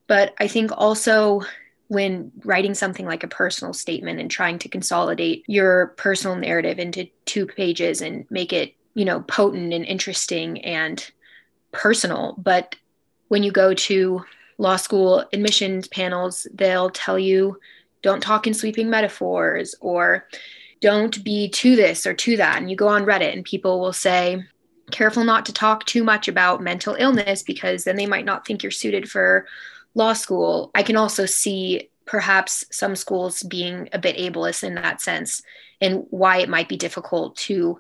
[0.07, 1.41] but I think also
[1.87, 7.07] when writing something like a personal statement and trying to consolidate your personal narrative into
[7.25, 11.11] two pages and make it, you know, potent and interesting and
[11.71, 12.35] personal.
[12.37, 12.75] But
[13.27, 14.25] when you go to
[14.57, 17.59] law school admissions panels, they'll tell you
[18.01, 20.27] don't talk in sweeping metaphors or
[20.81, 22.57] don't be to this or to that.
[22.57, 24.43] And you go on Reddit and people will say,
[24.91, 28.61] careful not to talk too much about mental illness because then they might not think
[28.61, 29.47] you're suited for
[29.95, 30.69] law school.
[30.75, 35.41] I can also see perhaps some schools being a bit ableist in that sense
[35.81, 37.79] and why it might be difficult to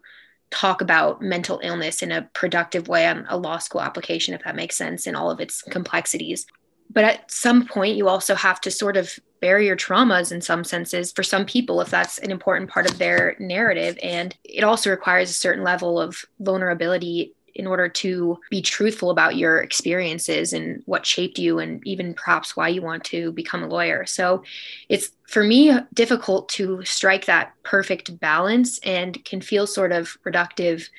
[0.49, 4.55] talk about mental illness in a productive way on a law school application, if that
[4.55, 6.45] makes sense, in all of its complexities.
[6.89, 10.63] But at some point, you also have to sort of bury your traumas in some
[10.63, 13.97] senses for some people, if that's an important part of their narrative.
[14.01, 19.37] And it also requires a certain level of vulnerability in order to be truthful about
[19.37, 23.67] your experiences and what shaped you and even perhaps why you want to become a
[23.67, 24.05] lawyer.
[24.05, 24.43] So
[24.89, 30.89] it's for me difficult to strike that perfect balance and can feel sort of reductive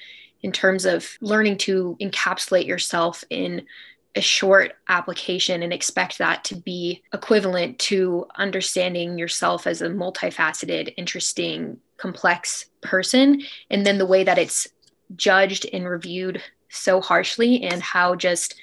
[0.43, 3.67] in terms of learning to encapsulate yourself in
[4.17, 10.95] a short application and expect that to be equivalent to understanding yourself as a multifaceted,
[10.97, 13.43] interesting, complex person.
[13.71, 14.69] And then the way that it's
[15.15, 18.57] judged and reviewed so harshly and how just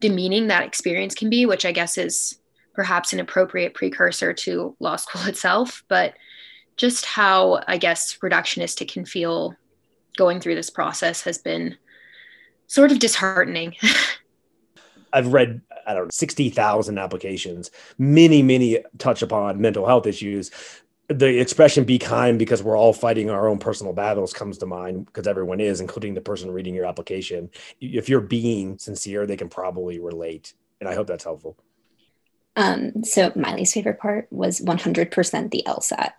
[0.00, 2.38] demeaning that experience can be, which I guess is
[2.74, 6.14] perhaps an appropriate precursor to law school itself, but
[6.76, 9.54] just how I guess reductionist it can feel
[10.16, 11.76] going through this process has been
[12.66, 13.74] sort of disheartening.
[15.12, 17.70] I've read, I don't know, 60,000 applications.
[17.96, 20.50] Many, many touch upon mental health issues
[21.08, 25.06] the expression be kind because we're all fighting our own personal battles comes to mind
[25.06, 27.50] because everyone is including the person reading your application.
[27.80, 31.56] If you're being sincere they can probably relate and i hope that's helpful.
[32.56, 36.12] Um, so my least favorite part was 100% the lsat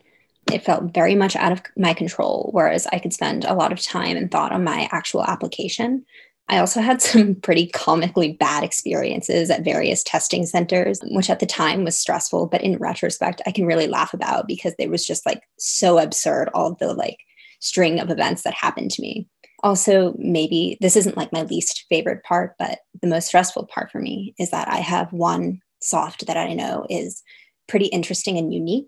[0.52, 3.82] it felt very much out of my control whereas i could spend a lot of
[3.82, 6.06] time and thought on my actual application
[6.50, 11.46] I also had some pretty comically bad experiences at various testing centers, which at the
[11.46, 15.26] time was stressful, but in retrospect, I can really laugh about because it was just
[15.26, 17.20] like so absurd, all the like
[17.60, 19.28] string of events that happened to me.
[19.64, 24.00] Also, maybe this isn't like my least favorite part, but the most stressful part for
[24.00, 27.24] me is that I have one soft that I know is
[27.68, 28.88] pretty interesting and unique.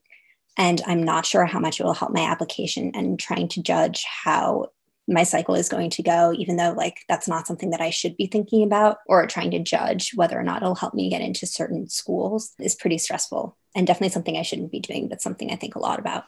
[0.58, 4.06] And I'm not sure how much it will help my application and trying to judge
[4.24, 4.68] how
[5.10, 8.16] my cycle is going to go, even though like that's not something that I should
[8.16, 11.46] be thinking about or trying to judge whether or not it'll help me get into
[11.46, 15.56] certain schools is pretty stressful and definitely something I shouldn't be doing, but something I
[15.56, 16.26] think a lot about.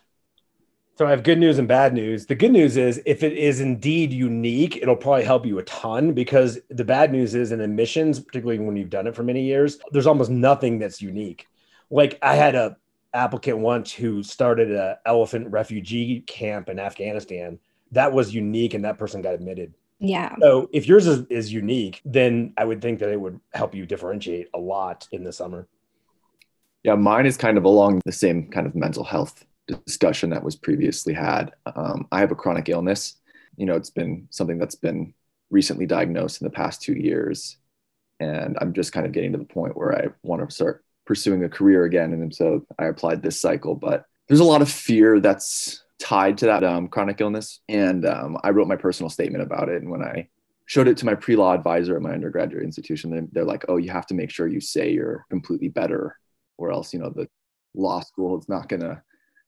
[0.97, 2.25] So I have good news and bad news.
[2.25, 6.13] The good news is if it is indeed unique, it'll probably help you a ton
[6.13, 9.79] because the bad news is in admissions, particularly when you've done it for many years,
[9.91, 11.47] there's almost nothing that's unique.
[11.89, 12.77] Like I had a
[13.13, 17.59] applicant once who started a elephant refugee camp in Afghanistan
[17.91, 19.73] that was unique and that person got admitted.
[19.99, 20.35] Yeah.
[20.41, 23.85] So if yours is, is unique, then I would think that it would help you
[23.85, 25.67] differentiate a lot in the summer.
[26.83, 30.55] Yeah, mine is kind of along the same kind of mental health discussion that was
[30.55, 31.51] previously had.
[31.75, 33.17] Um, I have a chronic illness.
[33.57, 35.13] You know, it's been something that's been
[35.51, 37.57] recently diagnosed in the past two years.
[38.19, 41.43] And I'm just kind of getting to the point where I want to start pursuing
[41.43, 42.13] a career again.
[42.13, 46.47] And so I applied this cycle, but there's a lot of fear that's tied to
[46.47, 47.61] that um, chronic illness.
[47.69, 49.81] And um, I wrote my personal statement about it.
[49.81, 50.27] And when I
[50.65, 53.77] showed it to my pre law advisor at my undergraduate institution, they're, they're like, oh,
[53.77, 56.17] you have to make sure you say you're completely better,
[56.57, 57.29] or else, you know, the
[57.75, 59.01] law school is not going to,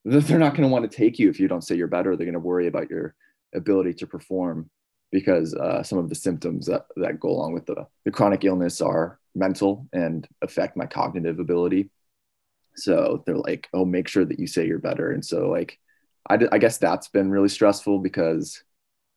[0.06, 2.16] they're not going to want to take you if you don't say you're better.
[2.16, 3.16] They're going to worry about your
[3.56, 4.70] ability to perform
[5.12, 8.82] because uh, some of the symptoms that, that go along with the, the chronic illness
[8.82, 11.90] are mental and affect my cognitive ability.
[12.76, 15.12] So they're like, oh, make sure that you say you're better.
[15.12, 15.80] And so, like,
[16.30, 18.64] I, I guess that's been really stressful because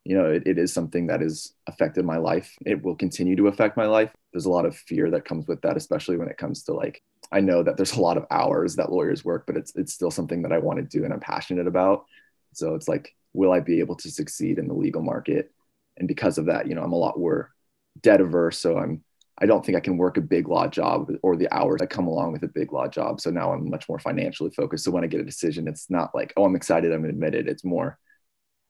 [0.05, 2.57] you know it, it is something that has affected my life.
[2.64, 4.12] It will continue to affect my life.
[4.33, 7.03] There's a lot of fear that comes with that especially when it comes to like
[7.33, 10.11] i know that there's a lot of hours that lawyers work but it's it's still
[10.11, 12.05] something that i want to do and i'm passionate about.
[12.53, 15.52] So it's like will i be able to succeed in the legal market?
[15.96, 17.52] And because of that you know i'm a lot more
[18.02, 19.02] debt averse so i'm
[19.39, 22.07] I don't think I can work a big law job or the hours that come
[22.07, 23.21] along with a big law job.
[23.21, 24.85] So now I'm much more financially focused.
[24.85, 27.47] So when I get a decision, it's not like, oh, I'm excited, I'm admitted.
[27.47, 27.99] It's more,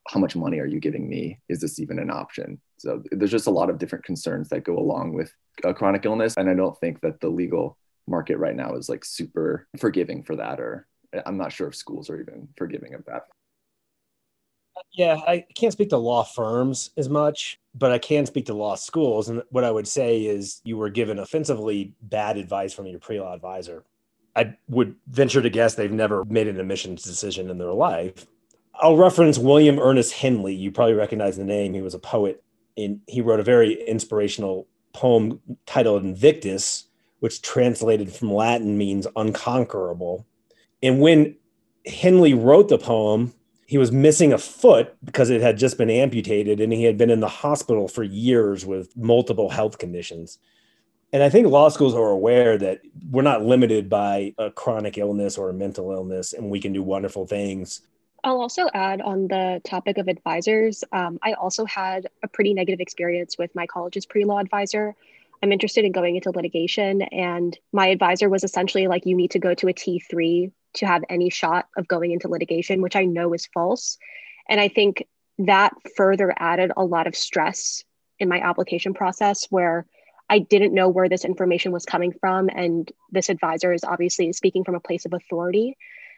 [0.09, 1.39] how much money are you giving me?
[1.49, 2.61] Is this even an option?
[2.79, 5.33] So there's just a lot of different concerns that go along with
[5.65, 6.35] a chronic illness.
[6.37, 10.37] And I don't think that the legal market right now is like super forgiving for
[10.37, 10.87] that, or
[11.25, 13.23] I'm not sure if schools are even forgiving of that.
[14.93, 18.75] Yeah, I can't speak to law firms as much, but I can speak to law
[18.75, 19.29] schools.
[19.29, 23.21] And what I would say is you were given offensively bad advice from your pre
[23.21, 23.85] law advisor.
[24.35, 28.27] I would venture to guess they've never made an admissions decision in their life.
[28.75, 30.55] I'll reference William Ernest Henley.
[30.55, 31.73] You probably recognize the name.
[31.73, 32.43] He was a poet,
[32.77, 36.85] and he wrote a very inspirational poem titled Invictus,
[37.21, 40.27] which translated from Latin means unconquerable.
[40.83, 41.37] And when
[41.87, 43.33] Henley wrote the poem,
[43.67, 47.11] he was missing a foot because it had just been amputated and he had been
[47.11, 50.39] in the hospital for years with multiple health conditions.
[51.13, 55.37] And I think law schools are aware that we're not limited by a chronic illness
[55.37, 57.83] or a mental illness and we can do wonderful things.
[58.23, 60.83] I'll also add on the topic of advisors.
[60.93, 64.95] Um, I also had a pretty negative experience with my college's pre law advisor.
[65.43, 69.39] I'm interested in going into litigation, and my advisor was essentially like, you need to
[69.39, 73.33] go to a T3 to have any shot of going into litigation, which I know
[73.33, 73.99] is false.
[74.49, 75.07] And I think
[75.39, 77.83] that further added a lot of stress
[78.19, 79.87] in my application process where
[80.29, 82.49] I didn't know where this information was coming from.
[82.49, 85.77] And this advisor is obviously speaking from a place of authority.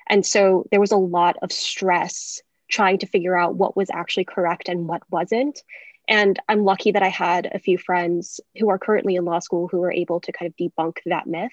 [0.09, 2.41] And so there was a lot of stress
[2.71, 5.63] trying to figure out what was actually correct and what wasn't.
[6.09, 9.69] And I'm lucky that I had a few friends who are currently in law school
[9.69, 11.53] who were able to kind of debunk that myth.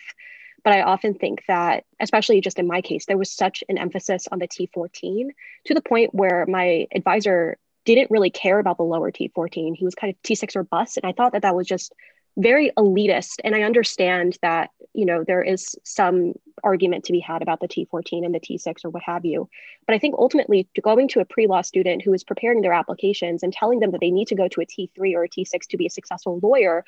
[0.65, 4.27] But I often think that, especially just in my case, there was such an emphasis
[4.31, 5.29] on the T14
[5.65, 9.75] to the point where my advisor didn't really care about the lower T14.
[9.75, 10.97] He was kind of T6 or bust.
[10.97, 11.93] And I thought that that was just
[12.35, 13.35] very elitist.
[13.43, 17.67] And I understand that, you know, there is some argument to be had about the
[17.67, 19.47] T14 and the T6 or what have you.
[19.85, 23.53] But I think ultimately going to a pre-law student who is preparing their applications and
[23.53, 25.85] telling them that they need to go to a T3 or a T6 to be
[25.85, 26.83] a successful lawyer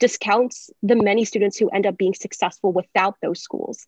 [0.00, 3.86] discounts the many students who end up being successful without those schools.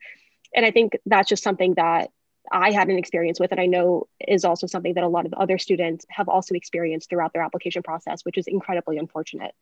[0.54, 2.10] And I think that's just something that
[2.50, 5.32] I had an experience with, and I know is also something that a lot of
[5.34, 9.54] other students have also experienced throughout their application process, which is incredibly unfortunate.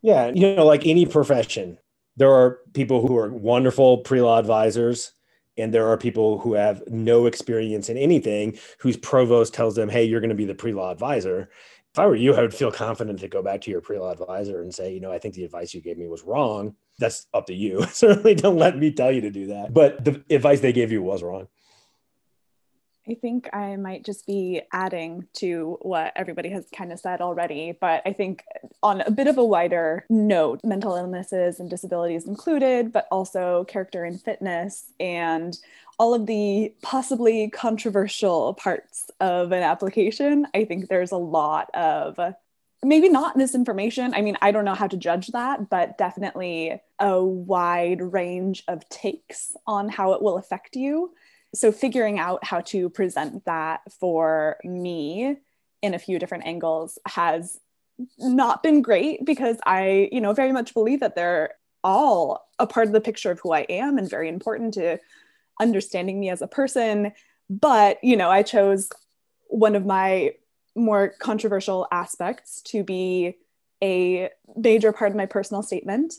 [0.00, 1.78] Yeah, you know, like any profession,
[2.16, 5.12] there are people who are wonderful pre law advisors,
[5.56, 10.04] and there are people who have no experience in anything whose provost tells them, hey,
[10.04, 11.50] you're going to be the pre law advisor
[11.92, 14.62] if I were you, I would feel confident to go back to your pre-law advisor
[14.62, 16.74] and say, you know, I think the advice you gave me was wrong.
[16.98, 17.84] That's up to you.
[17.92, 19.74] Certainly don't let me tell you to do that.
[19.74, 21.48] But the advice they gave you was wrong.
[23.08, 27.76] I think I might just be adding to what everybody has kind of said already,
[27.80, 28.44] but I think
[28.80, 34.04] on a bit of a wider note, mental illnesses and disabilities included, but also character
[34.04, 35.58] and fitness and
[35.98, 40.46] all of the possibly controversial parts of an application.
[40.54, 42.18] I think there's a lot of
[42.84, 44.14] maybe not misinformation.
[44.14, 48.88] I mean, I don't know how to judge that, but definitely a wide range of
[48.88, 51.12] takes on how it will affect you
[51.54, 55.36] so figuring out how to present that for me
[55.82, 57.60] in a few different angles has
[58.18, 62.86] not been great because I, you know, very much believe that they're all a part
[62.86, 64.98] of the picture of who I am and very important to
[65.60, 67.12] understanding me as a person.
[67.50, 68.88] But, you know, I chose
[69.48, 70.34] one of my
[70.74, 73.36] more controversial aspects to be
[73.82, 76.14] a major part of my personal statement.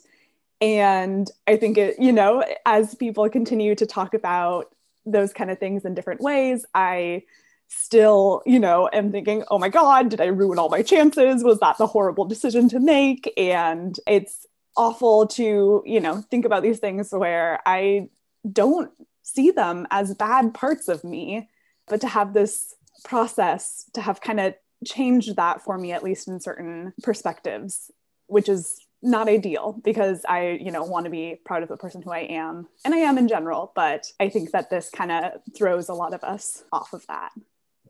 [0.62, 4.74] And I think it, you know, as people continue to talk about
[5.06, 6.66] those kind of things in different ways.
[6.74, 7.24] I
[7.68, 11.44] still, you know, am thinking, oh my God, did I ruin all my chances?
[11.44, 13.32] Was that the horrible decision to make?
[13.38, 14.46] And it's
[14.78, 18.10] awful to, you know, think about these things where I
[18.50, 18.92] don't
[19.24, 21.50] see them as bad parts of me,
[21.88, 26.28] but to have this process to have kind of changed that for me, at least
[26.28, 27.92] in certain perspectives,
[28.28, 32.02] which is not ideal because I, you know, want to be proud of the person
[32.02, 32.68] who I am.
[32.86, 36.14] And I am in general, but I think that this kind of throws a lot
[36.14, 37.32] of us off of that.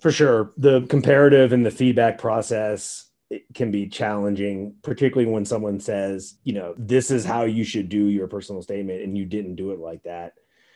[0.02, 0.52] For sure.
[0.58, 6.54] The comparative and the feedback process it can be challenging, particularly when someone says, you
[6.54, 9.80] know, this is how you should do your personal statement and you didn't do it
[9.80, 10.34] like that.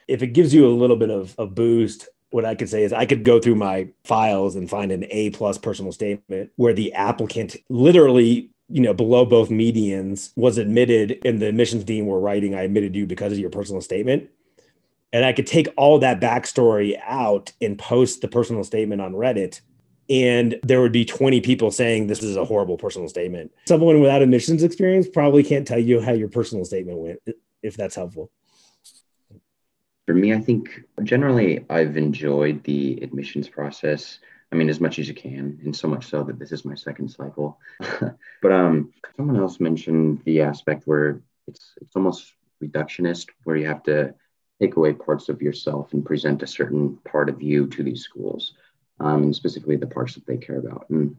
[0.08, 2.94] If it gives you a little bit of a boost, what I could say is
[2.94, 6.94] I could go through my files and find an A plus personal statement where the
[6.94, 12.54] applicant literally you know, below both medians was admitted and the admissions dean were writing,
[12.54, 14.30] I admitted you because of your personal statement.
[15.14, 19.62] And I could take all that backstory out and post the personal statement on Reddit.
[20.10, 23.52] and there would be 20 people saying this is a horrible personal statement.
[23.68, 27.20] Someone without admissions experience probably can't tell you how your personal statement went,
[27.62, 28.32] if that's helpful.
[30.06, 34.20] For me, I think generally I've enjoyed the admissions process.
[34.52, 36.76] I mean, as much as you can, and so much so that this is my
[36.76, 37.60] second cycle.
[38.42, 42.34] but um, someone else mentioned the aspect where it's it's almost
[42.64, 44.14] reductionist, where you have to
[44.62, 48.54] take away parts of yourself and present a certain part of you to these schools,
[49.00, 50.90] um, and specifically the parts that they care about.
[50.90, 51.18] And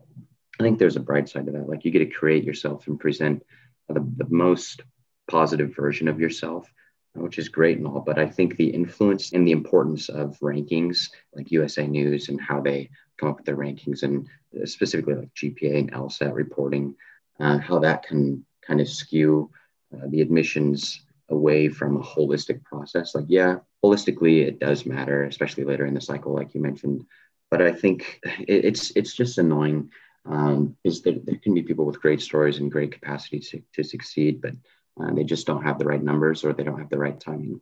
[0.59, 1.69] I think there's a bright side to that.
[1.69, 3.45] Like you get to create yourself and present
[3.89, 4.83] the, the most
[5.31, 6.73] positive version of yourself
[7.21, 11.11] which is great and all, but I think the influence and the importance of rankings
[11.35, 14.29] like USA News and how they come up with their rankings and
[14.65, 16.95] specifically like GPA and LSAT reporting,
[17.41, 19.51] uh, how that can kind of skew
[19.95, 23.15] uh, the admissions away from a holistic process.
[23.15, 27.05] Like, yeah, holistically it does matter, especially later in the cycle, like you mentioned.
[27.51, 29.91] But I think it, it's it's just annoying.
[30.27, 33.83] Um, is that there can be people with great stories and great capacity to, to
[33.83, 34.53] succeed, but
[35.01, 37.61] uh, they just don't have the right numbers or they don't have the right timing.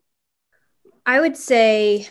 [1.05, 2.09] I would say,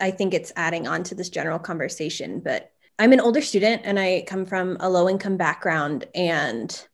[0.00, 3.98] I think it's adding on to this general conversation, but I'm an older student and
[3.98, 6.88] I come from a low income background and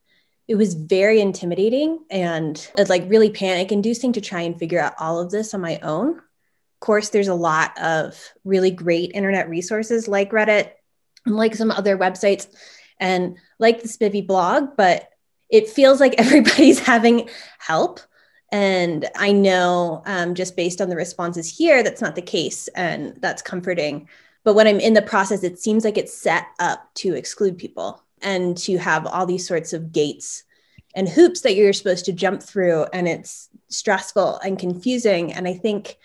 [0.46, 5.20] it was very intimidating and like really panic inducing to try and figure out all
[5.20, 6.18] of this on my own.
[6.18, 10.72] Of course, there's a lot of really great internet resources like Reddit
[11.24, 12.46] and like some other websites
[13.00, 15.08] and like the Spivey blog, but
[15.54, 18.00] it feels like everybody's having help.
[18.50, 22.68] And I know um, just based on the responses here, that's not the case.
[22.68, 24.08] And that's comforting.
[24.42, 28.02] But when I'm in the process, it seems like it's set up to exclude people
[28.20, 30.44] and to have all these sorts of gates
[30.94, 32.86] and hoops that you're supposed to jump through.
[32.92, 35.32] And it's stressful and confusing.
[35.32, 35.98] And I think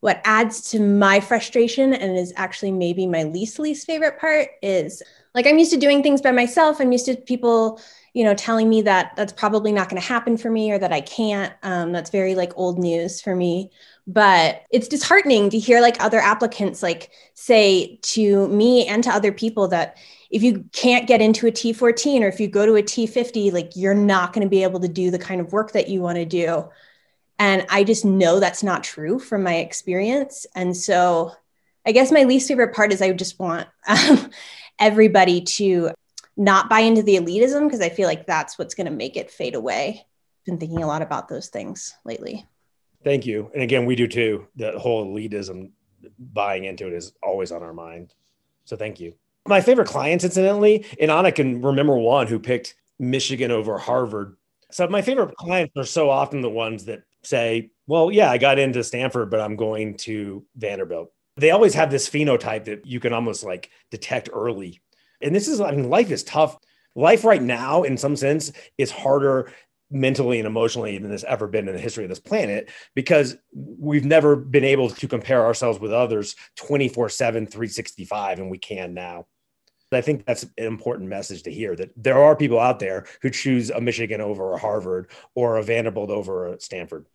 [0.00, 5.02] what adds to my frustration and is actually maybe my least least favorite part is
[5.34, 7.78] like i'm used to doing things by myself i'm used to people
[8.12, 10.92] you know telling me that that's probably not going to happen for me or that
[10.92, 13.70] i can't um, that's very like old news for me.
[14.06, 19.32] But it's disheartening to hear like other applicants like say to me and to other
[19.32, 19.98] people that
[20.30, 23.72] if you can't get into a T14 or if you go to a T50 like
[23.76, 26.16] you're not going to be able to do the kind of work that you want
[26.16, 26.68] to do.
[27.38, 30.46] And I just know that's not true from my experience.
[30.54, 31.32] And so
[31.86, 34.30] I guess my least favorite part is I just want um,
[34.78, 35.90] everybody to
[36.40, 39.30] not buy into the elitism because I feel like that's what's going to make it
[39.30, 40.06] fade away.
[40.46, 42.46] Been thinking a lot about those things lately.
[43.04, 43.50] Thank you.
[43.52, 44.46] And again, we do too.
[44.56, 45.72] The whole elitism
[46.18, 48.14] buying into it is always on our mind.
[48.64, 49.12] So thank you.
[49.46, 54.36] My favorite clients, incidentally, and Anna can remember one who picked Michigan over Harvard.
[54.70, 58.58] So my favorite clients are so often the ones that say, well, yeah, I got
[58.58, 61.12] into Stanford, but I'm going to Vanderbilt.
[61.36, 64.80] They always have this phenotype that you can almost like detect early
[65.20, 66.58] and this is, I mean, life is tough.
[66.94, 69.52] Life right now, in some sense, is harder
[69.90, 74.04] mentally and emotionally than has ever been in the history of this planet because we've
[74.04, 79.26] never been able to compare ourselves with others 24 7, 365, and we can now.
[79.92, 83.30] I think that's an important message to hear that there are people out there who
[83.30, 87.06] choose a Michigan over a Harvard or a Vanderbilt over a Stanford.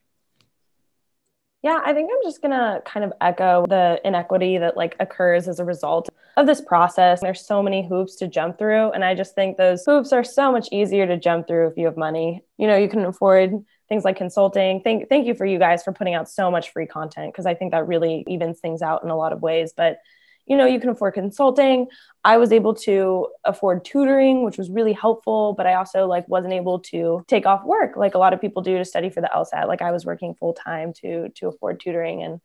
[1.66, 5.48] Yeah, I think I'm just going to kind of echo the inequity that like occurs
[5.48, 7.22] as a result of this process.
[7.22, 10.52] There's so many hoops to jump through and I just think those hoops are so
[10.52, 12.44] much easier to jump through if you have money.
[12.60, 13.52] You know, you can afford
[13.90, 14.82] things like consulting.
[14.84, 17.56] Thank thank you for you guys for putting out so much free content because I
[17.56, 19.98] think that really evens things out in a lot of ways, but
[20.46, 21.88] you know, you can afford consulting.
[22.24, 26.54] I was able to afford tutoring, which was really helpful, but I also like wasn't
[26.54, 29.30] able to take off work like a lot of people do to study for the
[29.34, 29.68] LSAT.
[29.68, 32.42] Like I was working full time to to afford tutoring and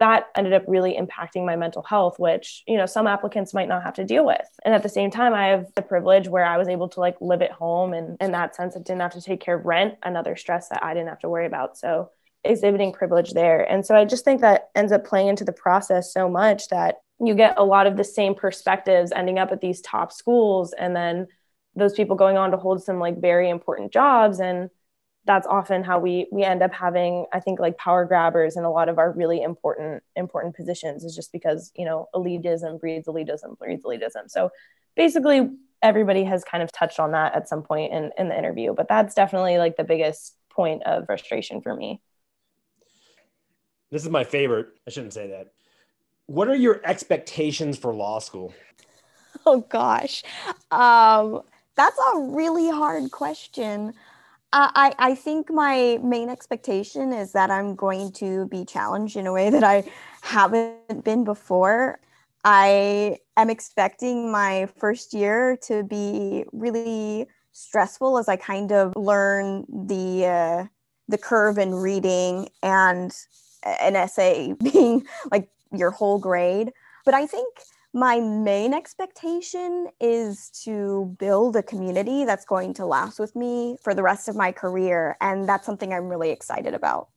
[0.00, 3.82] that ended up really impacting my mental health which you know some applicants might not
[3.82, 6.56] have to deal with and at the same time i have the privilege where i
[6.56, 9.20] was able to like live at home and in that sense i didn't have to
[9.20, 12.10] take care of rent another stress that i didn't have to worry about so
[12.44, 13.70] exhibiting privilege there.
[13.70, 16.96] And so i just think that ends up playing into the process so much that
[17.22, 20.96] you get a lot of the same perspectives ending up at these top schools and
[20.96, 21.26] then
[21.76, 24.40] those people going on to hold some like very important jobs.
[24.40, 24.70] And
[25.26, 28.70] that's often how we we end up having i think like power grabbers in a
[28.70, 33.58] lot of our really important important positions is just because you know elitism breeds elitism
[33.58, 34.28] breeds elitism.
[34.28, 34.50] So
[34.96, 35.50] basically
[35.82, 38.88] everybody has kind of touched on that at some point in in the interview but
[38.88, 42.00] that's definitely like the biggest point of frustration for me
[43.90, 45.52] this is my favorite i shouldn't say that
[46.30, 48.54] what are your expectations for law school?
[49.46, 50.22] Oh gosh,
[50.70, 51.42] um,
[51.74, 53.94] that's a really hard question.
[54.52, 59.32] I, I think my main expectation is that I'm going to be challenged in a
[59.32, 59.84] way that I
[60.22, 62.00] haven't been before.
[62.44, 69.64] I am expecting my first year to be really stressful as I kind of learn
[69.68, 70.64] the uh,
[71.08, 73.12] the curve in reading and
[73.62, 76.72] an essay being like your whole grade.
[77.04, 77.48] But I think
[77.92, 83.94] my main expectation is to build a community that's going to last with me for
[83.94, 85.16] the rest of my career.
[85.20, 87.08] And that's something I'm really excited about.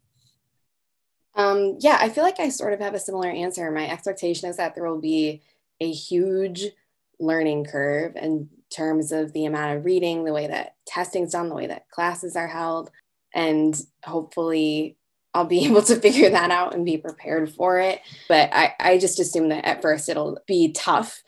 [1.35, 3.69] Um, yeah, I feel like I sort of have a similar answer.
[3.71, 5.41] My expectation is that there will be
[5.79, 6.65] a huge
[7.19, 11.55] learning curve in terms of the amount of reading, the way that testing's done, the
[11.55, 12.89] way that classes are held,
[13.33, 14.97] and hopefully
[15.33, 18.01] I'll be able to figure that out and be prepared for it.
[18.27, 21.21] But I, I just assume that at first it'll be tough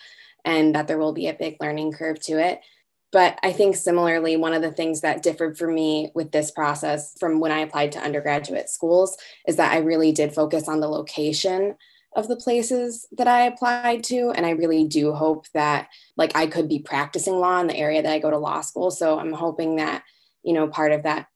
[0.44, 2.62] and that there will be a big learning curve to it.
[3.12, 7.16] But I think similarly, one of the things that differed for me with this process
[7.18, 10.90] from when I applied to undergraduate schools is that I really did focus on the
[10.90, 11.76] location
[12.16, 14.32] of the places that I applied to.
[14.32, 18.02] And I really do hope that like I could be practicing law in the area
[18.02, 18.92] that I go to law school.
[18.92, 20.04] So I'm hoping that,
[20.44, 21.28] you know, part of that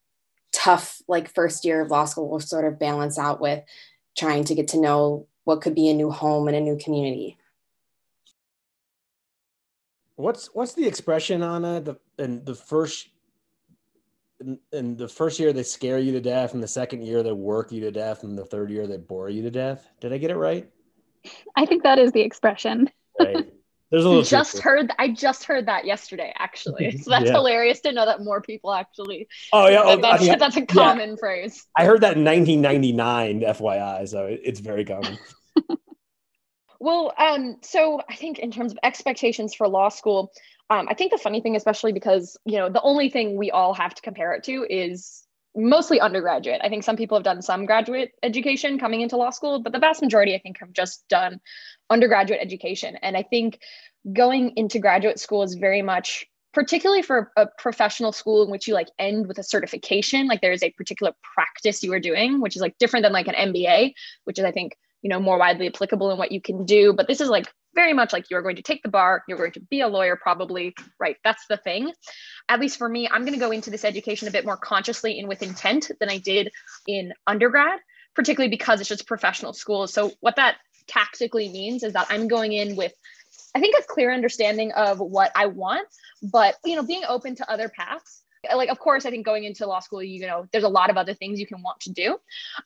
[0.60, 3.64] tough like first year of law school will sort of balance out with
[4.18, 7.38] trying to get to know what could be a new home and a new community.
[10.16, 11.86] What's what's the expression on it?
[11.86, 13.08] The in the first
[14.42, 17.32] in, in, the first year they scare you to death, and the second year they
[17.32, 19.88] work you to death, and the third year they bore you to death.
[20.02, 20.70] Did I get it right?
[21.56, 22.90] I think that is the expression.
[23.18, 23.54] Right.
[23.92, 24.24] There's a little.
[24.24, 24.92] just heard.
[25.00, 26.98] I just heard that yesterday, actually.
[27.04, 27.34] So that's Yeah.
[27.34, 29.28] hilarious to know that more people actually.
[29.52, 30.66] Oh yeah, oh, that's, I mean, that's a yeah.
[30.68, 31.66] common phrase.
[31.76, 34.08] I heard that in 1999, FYI.
[34.08, 35.18] So it's very common.
[36.82, 40.32] Well, um, so I think in terms of expectations for law school,
[40.70, 43.74] um, I think the funny thing, especially because you know the only thing we all
[43.74, 45.24] have to compare it to is
[45.56, 46.62] mostly undergraduate.
[46.64, 49.80] I think some people have done some graduate education coming into law school, but the
[49.80, 51.40] vast majority, I think, have just done
[51.90, 52.96] undergraduate education.
[53.02, 53.60] And I think
[54.14, 58.74] going into graduate school is very much particularly for a professional school in which you
[58.74, 62.56] like end with a certification like there is a particular practice you are doing which
[62.56, 63.94] is like different than like an mba
[64.24, 67.08] which is i think you know more widely applicable in what you can do but
[67.08, 69.62] this is like very much like you're going to take the bar you're going to
[69.62, 71.92] be a lawyer probably right that's the thing
[72.48, 75.20] at least for me i'm going to go into this education a bit more consciously
[75.20, 76.52] and with intent than i did
[76.88, 77.80] in undergrad
[78.16, 80.58] particularly because it's just professional school so what that
[80.88, 82.94] tactically means is that i'm going in with
[83.56, 85.88] I think a clear understanding of what I want,
[86.22, 88.24] but you know, being open to other paths.
[88.56, 90.96] Like, of course, I think going into law school, you know, there's a lot of
[90.96, 92.18] other things you can want to do.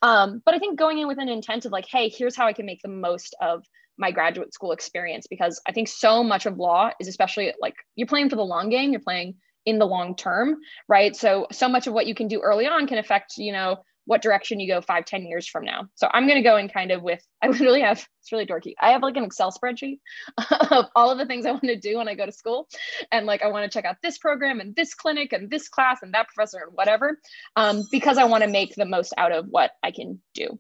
[0.04, 2.54] Um, but I think going in with an intent of like, hey, here's how I
[2.54, 3.66] can make the most of
[3.98, 8.08] my graduate school experience, because I think so much of law is especially like you're
[8.08, 9.36] playing for the long game, you're playing
[9.66, 11.16] in the long term, right?
[11.16, 14.22] So, so much of what you can do early on can affect, you know, what
[14.22, 15.88] direction you go five, ten years from now.
[15.96, 18.74] So I'm going to go in kind of with, I literally have, it's really dorky.
[18.82, 20.00] I have like an Excel spreadsheet
[20.72, 22.68] of all of the things I want to do when I go to school.
[23.12, 26.00] And like, I want to check out this program and this clinic and this class
[26.02, 27.20] and that professor and whatever,
[27.56, 30.60] um, because I want to make the most out of what I can do.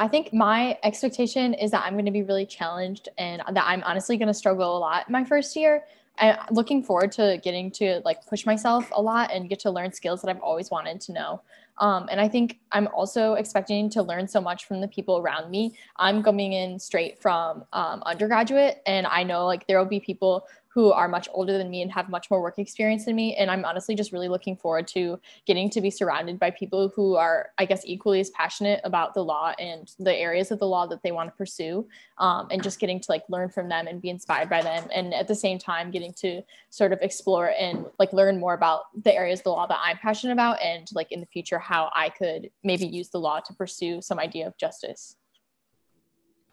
[0.00, 3.82] I think my expectation is that I'm going to be really challenged and that I'm
[3.82, 5.84] honestly going to struggle a lot my first year.
[6.18, 9.92] I'm looking forward to getting to like push myself a lot and get to learn
[9.92, 11.42] skills that I've always wanted to know.
[11.78, 15.50] Um, and I think I'm also expecting to learn so much from the people around
[15.50, 15.76] me.
[15.96, 20.46] I'm coming in straight from um, undergraduate, and I know like there will be people
[20.72, 23.34] who are much older than me and have much more work experience than me.
[23.34, 27.16] And I'm honestly just really looking forward to getting to be surrounded by people who
[27.16, 30.86] are, I guess, equally as passionate about the law and the areas of the law
[30.86, 31.88] that they want to pursue.
[32.18, 34.88] Um, and just getting to like learn from them and be inspired by them.
[34.94, 38.82] And at the same time, getting to sort of explore and like learn more about
[39.02, 41.90] the areas of the law that I'm passionate about and like in the future, how
[41.96, 45.16] I could maybe use the law to pursue some idea of justice.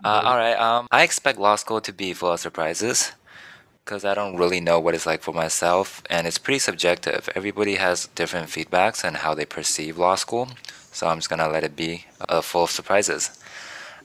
[0.03, 0.55] Uh, all right.
[0.55, 3.13] Um, I expect law school to be full of surprises
[3.88, 7.29] because I don't really know what it's like for myself, and it's pretty subjective.
[7.33, 10.49] Everybody has different feedbacks and how they perceive law school,
[10.91, 13.39] so I'm just gonna let it be uh, full of surprises.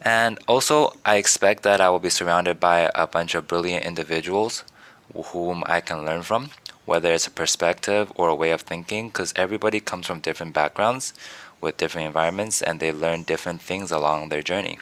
[0.01, 4.62] And also, I expect that I will be surrounded by a bunch of brilliant individuals
[5.33, 6.51] whom I can learn from,
[6.85, 11.12] whether it's a perspective or a way of thinking, because everybody comes from different backgrounds
[11.61, 14.78] with different environments and they learn different things along their journey.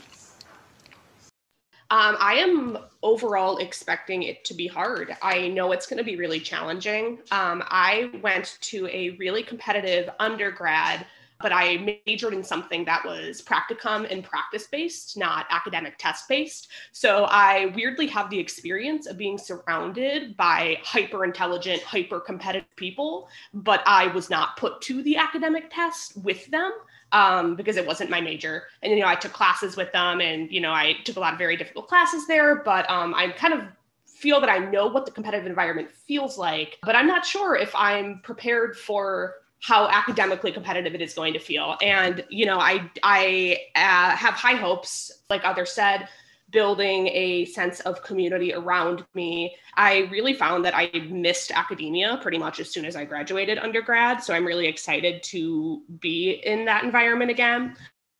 [1.92, 5.16] Um, I am overall expecting it to be hard.
[5.22, 7.18] I know it's going to be really challenging.
[7.32, 11.04] Um, I went to a really competitive undergrad,
[11.40, 16.68] but I majored in something that was practicum and practice based, not academic test based.
[16.92, 23.28] So I weirdly have the experience of being surrounded by hyper intelligent, hyper competitive people,
[23.52, 26.70] but I was not put to the academic test with them.
[27.12, 28.64] Um, because it wasn't my major.
[28.82, 31.32] And, you know, I took classes with them and, you know, I took a lot
[31.32, 33.62] of very difficult classes there, but um, I'm kind of
[34.06, 37.74] feel that I know what the competitive environment feels like, but I'm not sure if
[37.74, 41.76] I'm prepared for how academically competitive it is going to feel.
[41.82, 46.08] And you know, I I uh, have high hopes, like others said,
[46.50, 49.54] building a sense of community around me.
[49.76, 54.22] I really found that I missed academia pretty much as soon as I graduated undergrad.
[54.22, 57.76] So I'm really excited to be in that environment again.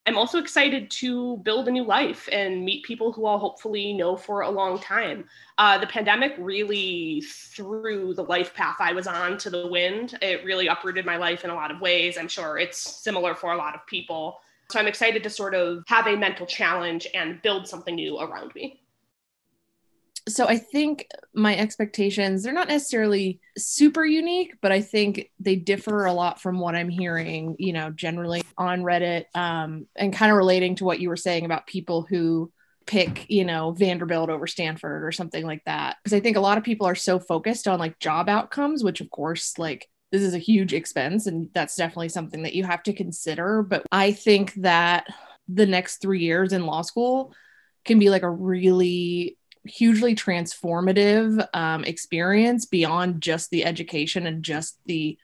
[0.07, 4.17] I'm also excited to build a new life and meet people who I'll hopefully know
[4.17, 5.27] for a long time.
[5.59, 10.19] Uh, the pandemic really threw the life path I was on to the wind.
[10.23, 12.17] It really uprooted my life in a lot of ways.
[12.17, 14.39] I'm sure it's similar for a lot of people.
[14.71, 18.55] So I'm excited to sort of have a mental challenge and build something new around
[18.55, 18.81] me
[20.29, 26.07] so I think my expectations, they're not necessarily super unique, but I think they differ
[26.07, 30.37] a lot from what I'm hearing, you know, generally on Reddit um, and kind of
[30.37, 32.53] relating to what you were saying about people who
[32.87, 35.97] pick, you know, Vanderbilt over Stanford or something like that.
[36.03, 39.01] Because I think a lot of people are so focused on like job outcomes, which
[39.01, 42.83] of course, like, this is a huge expense and that's definitely something that you have
[42.85, 43.63] to consider.
[43.63, 45.07] But I think that
[45.49, 47.33] the next three years in law school
[47.85, 49.37] can be like a really
[49.67, 55.19] hugely transformative um, experience beyond just the education and just the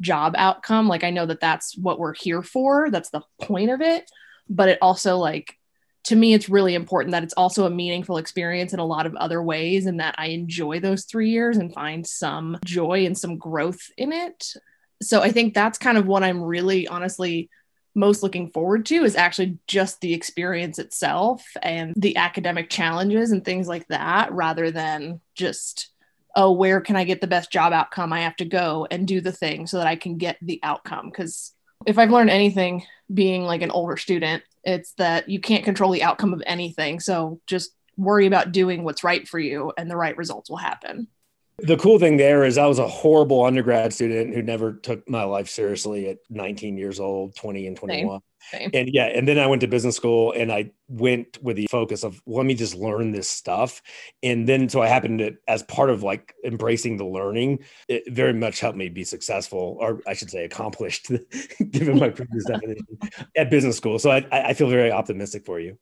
[0.00, 3.80] job outcome like i know that that's what we're here for that's the point of
[3.80, 4.10] it
[4.48, 5.56] but it also like
[6.04, 9.14] to me it's really important that it's also a meaningful experience in a lot of
[9.16, 13.36] other ways and that i enjoy those three years and find some joy and some
[13.36, 14.54] growth in it.
[15.02, 17.50] So i think that's kind of what i'm really honestly
[17.94, 23.44] most looking forward to is actually just the experience itself and the academic challenges and
[23.44, 25.90] things like that rather than just
[26.36, 28.12] oh where can i get the best job outcome?
[28.12, 31.08] I have to go and do the thing so that i can get the outcome
[31.10, 31.53] because
[31.86, 36.02] if i've learned anything being like an older student it's that you can't control the
[36.02, 40.16] outcome of anything so just worry about doing what's right for you and the right
[40.16, 41.06] results will happen
[41.58, 45.22] the cool thing there is I was a horrible undergrad student who never took my
[45.22, 48.16] life seriously at 19 years old, 20 and 21.
[48.16, 48.20] Same.
[48.50, 48.70] Same.
[48.74, 52.04] And yeah, and then I went to business school and I went with the focus
[52.04, 53.82] of let me just learn this stuff.
[54.22, 58.32] And then so I happened to, as part of like embracing the learning, it very
[58.32, 61.10] much helped me be successful, or I should say accomplished,
[61.70, 62.86] given my previous definition
[63.36, 63.98] at business school.
[63.98, 65.78] So I, I feel very optimistic for you.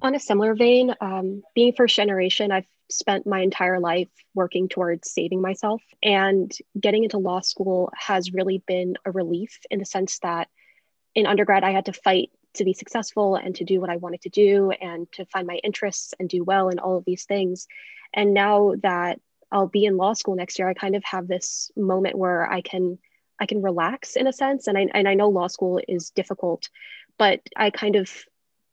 [0.00, 5.10] On a similar vein, um, being first generation, I've spent my entire life working towards
[5.10, 5.82] saving myself.
[6.02, 10.48] And getting into law school has really been a relief in the sense that
[11.18, 14.20] in undergrad, I had to fight to be successful and to do what I wanted
[14.22, 17.66] to do and to find my interests and do well in all of these things.
[18.14, 21.72] And now that I'll be in law school next year, I kind of have this
[21.76, 22.98] moment where I can
[23.40, 24.68] I can relax in a sense.
[24.68, 26.68] And I and I know law school is difficult,
[27.18, 28.10] but I kind of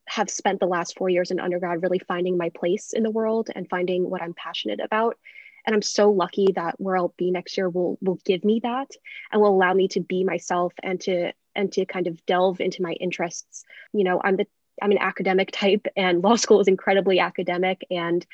[0.08, 3.50] have spent the last four years in undergrad really finding my place in the world
[3.56, 5.18] and finding what I'm passionate about.
[5.66, 8.92] And I'm so lucky that where I'll be next year will will give me that
[9.32, 12.82] and will allow me to be myself and to and to kind of delve into
[12.82, 13.64] my interests.
[13.94, 14.48] You know, I'm the
[14.82, 18.26] I'm an academic type and law school is incredibly academic and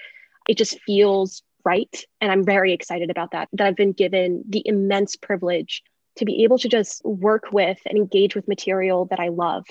[0.48, 2.04] it just feels right.
[2.20, 3.48] And I'm very excited about that.
[3.54, 5.84] That I've been given the immense privilege
[6.18, 9.66] to be able to just work with and engage with material that I love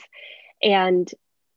[0.63, 1.11] and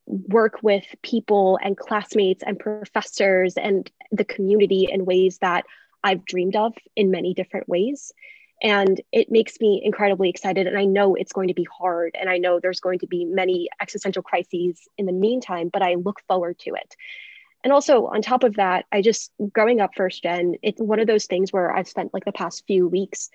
[0.06, 5.64] work with people and classmates and professors and the community in ways that
[6.04, 8.12] I've dreamed of in many different ways.
[8.62, 10.68] And it makes me incredibly excited.
[10.68, 12.16] And I know it's going to be hard.
[12.20, 15.96] And I know there's going to be many existential crises in the meantime, but I
[15.96, 16.96] look forward to it.
[17.64, 21.08] And also, on top of that, I just growing up first gen, it's one of
[21.08, 23.30] those things where I've spent like the past few weeks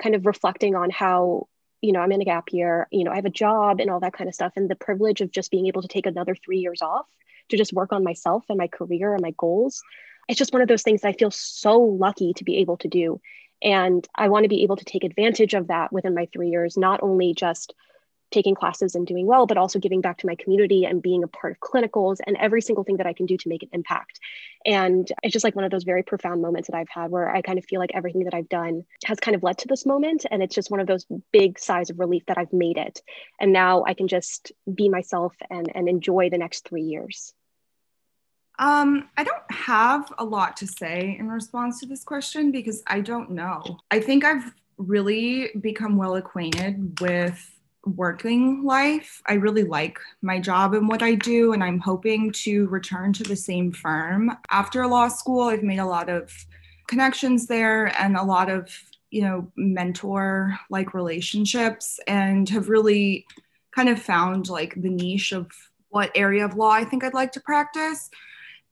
[0.00, 1.48] kind of reflecting on how
[1.84, 4.00] you know, I'm in a gap year, you know, I have a job and all
[4.00, 4.54] that kind of stuff.
[4.56, 7.06] And the privilege of just being able to take another three years off
[7.50, 9.82] to just work on myself and my career and my goals.
[10.26, 12.88] It's just one of those things that I feel so lucky to be able to
[12.88, 13.20] do.
[13.64, 16.76] And I want to be able to take advantage of that within my three years,
[16.76, 17.74] not only just
[18.30, 21.28] taking classes and doing well, but also giving back to my community and being a
[21.28, 24.18] part of clinicals and every single thing that I can do to make an impact.
[24.66, 27.42] And it's just like one of those very profound moments that I've had where I
[27.42, 30.26] kind of feel like everything that I've done has kind of led to this moment.
[30.30, 33.02] And it's just one of those big sighs of relief that I've made it.
[33.40, 37.34] And now I can just be myself and, and enjoy the next three years.
[38.58, 43.00] Um, I don't have a lot to say in response to this question because I
[43.00, 43.62] don't know.
[43.90, 47.50] I think I've really become well acquainted with
[47.84, 49.20] working life.
[49.26, 53.22] I really like my job and what I do, and I'm hoping to return to
[53.24, 54.30] the same firm.
[54.50, 56.32] After law school, I've made a lot of
[56.86, 58.70] connections there and a lot of,
[59.10, 63.26] you know, mentor like relationships and have really
[63.74, 65.50] kind of found like the niche of
[65.88, 68.10] what area of law I think I'd like to practice.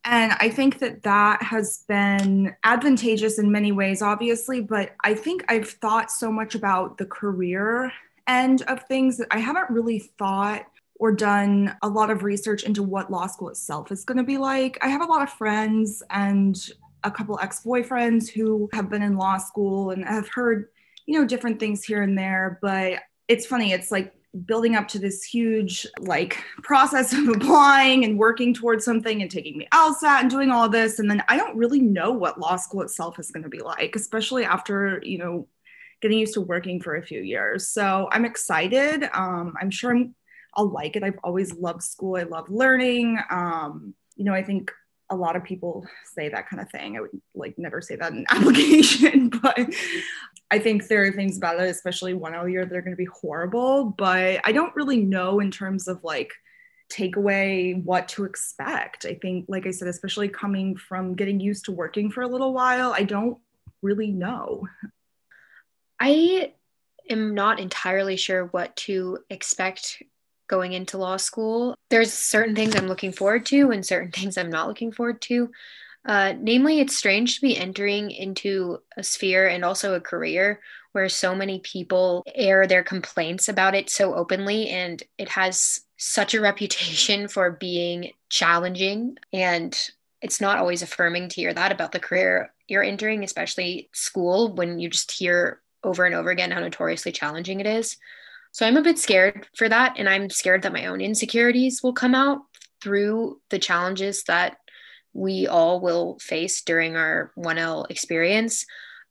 [0.04, 5.44] And I think that that has been advantageous in many ways, obviously, but I think
[5.48, 7.92] I've thought so much about the career
[8.26, 12.82] end of things that I haven't really thought or done a lot of research into
[12.82, 14.78] what law school itself is going to be like.
[14.82, 16.56] I have a lot of friends and
[17.04, 20.68] a couple ex-boyfriends who have been in law school and have heard,
[21.06, 24.14] you know, different things here and there, but it's funny, it's like
[24.46, 29.58] building up to this huge like process of applying and working towards something and taking
[29.58, 30.98] the LSAT and doing all this.
[30.98, 33.94] And then I don't really know what law school itself is going to be like
[33.94, 35.48] especially after you know
[36.00, 37.68] getting used to working for a few years.
[37.68, 39.08] So I'm excited.
[39.14, 40.14] Um, I'm sure I'm
[40.54, 41.02] I'll like it.
[41.02, 42.16] I've always loved school.
[42.16, 43.18] I love learning.
[43.30, 44.70] Um, you know I think
[45.10, 46.96] a lot of people say that kind of thing.
[46.96, 49.58] I would like never say that in application, but
[50.52, 52.96] I think there are things about it, especially one L year, that are going to
[52.96, 53.86] be horrible.
[53.96, 56.30] But I don't really know in terms of like
[56.92, 59.06] takeaway what to expect.
[59.06, 62.52] I think, like I said, especially coming from getting used to working for a little
[62.52, 63.38] while, I don't
[63.80, 64.68] really know.
[65.98, 66.52] I
[67.08, 70.02] am not entirely sure what to expect
[70.48, 71.74] going into law school.
[71.88, 75.50] There's certain things I'm looking forward to and certain things I'm not looking forward to.
[76.04, 80.60] Uh, namely, it's strange to be entering into a sphere and also a career
[80.92, 86.34] where so many people air their complaints about it so openly, and it has such
[86.34, 89.16] a reputation for being challenging.
[89.32, 89.78] And
[90.20, 94.78] it's not always affirming to hear that about the career you're entering, especially school, when
[94.78, 97.96] you just hear over and over again how notoriously challenging it is.
[98.52, 99.94] So I'm a bit scared for that.
[99.98, 102.42] And I'm scared that my own insecurities will come out
[102.82, 104.56] through the challenges that
[105.14, 108.66] we all will face during our 1L experience.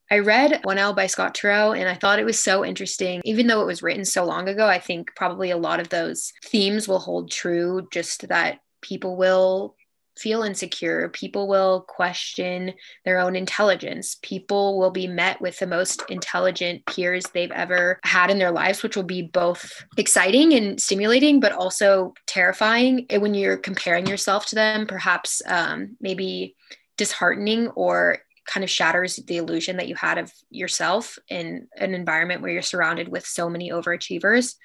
[0.09, 3.21] I read 1L by Scott Turow and I thought it was so interesting.
[3.23, 6.33] Even though it was written so long ago, I think probably a lot of those
[6.43, 9.75] themes will hold true, just that people will
[10.17, 11.09] feel insecure.
[11.09, 12.73] People will question
[13.05, 14.17] their own intelligence.
[14.21, 18.83] People will be met with the most intelligent peers they've ever had in their lives,
[18.83, 24.55] which will be both exciting and stimulating, but also terrifying when you're comparing yourself to
[24.55, 26.55] them, perhaps um, maybe
[26.97, 32.41] disheartening or kind of shatters the illusion that you had of yourself in an environment
[32.41, 34.55] where you're surrounded with so many overachievers.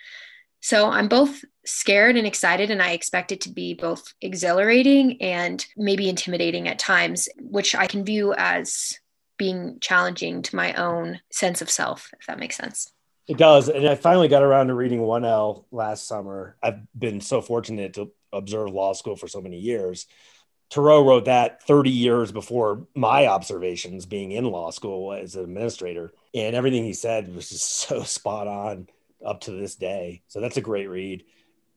[0.66, 5.64] So I'm both scared and excited, and I expect it to be both exhilarating and
[5.76, 8.98] maybe intimidating at times, which I can view as
[9.38, 12.90] being challenging to my own sense of self, if that makes sense.
[13.28, 13.68] It does.
[13.68, 16.56] And I finally got around to reading 1L last summer.
[16.60, 20.08] I've been so fortunate to observe law school for so many years.
[20.72, 26.12] Turow wrote that 30 years before my observations being in law school as an administrator.
[26.34, 28.88] And everything he said was just so spot on
[29.24, 30.22] up to this day.
[30.28, 31.24] So that's a great read.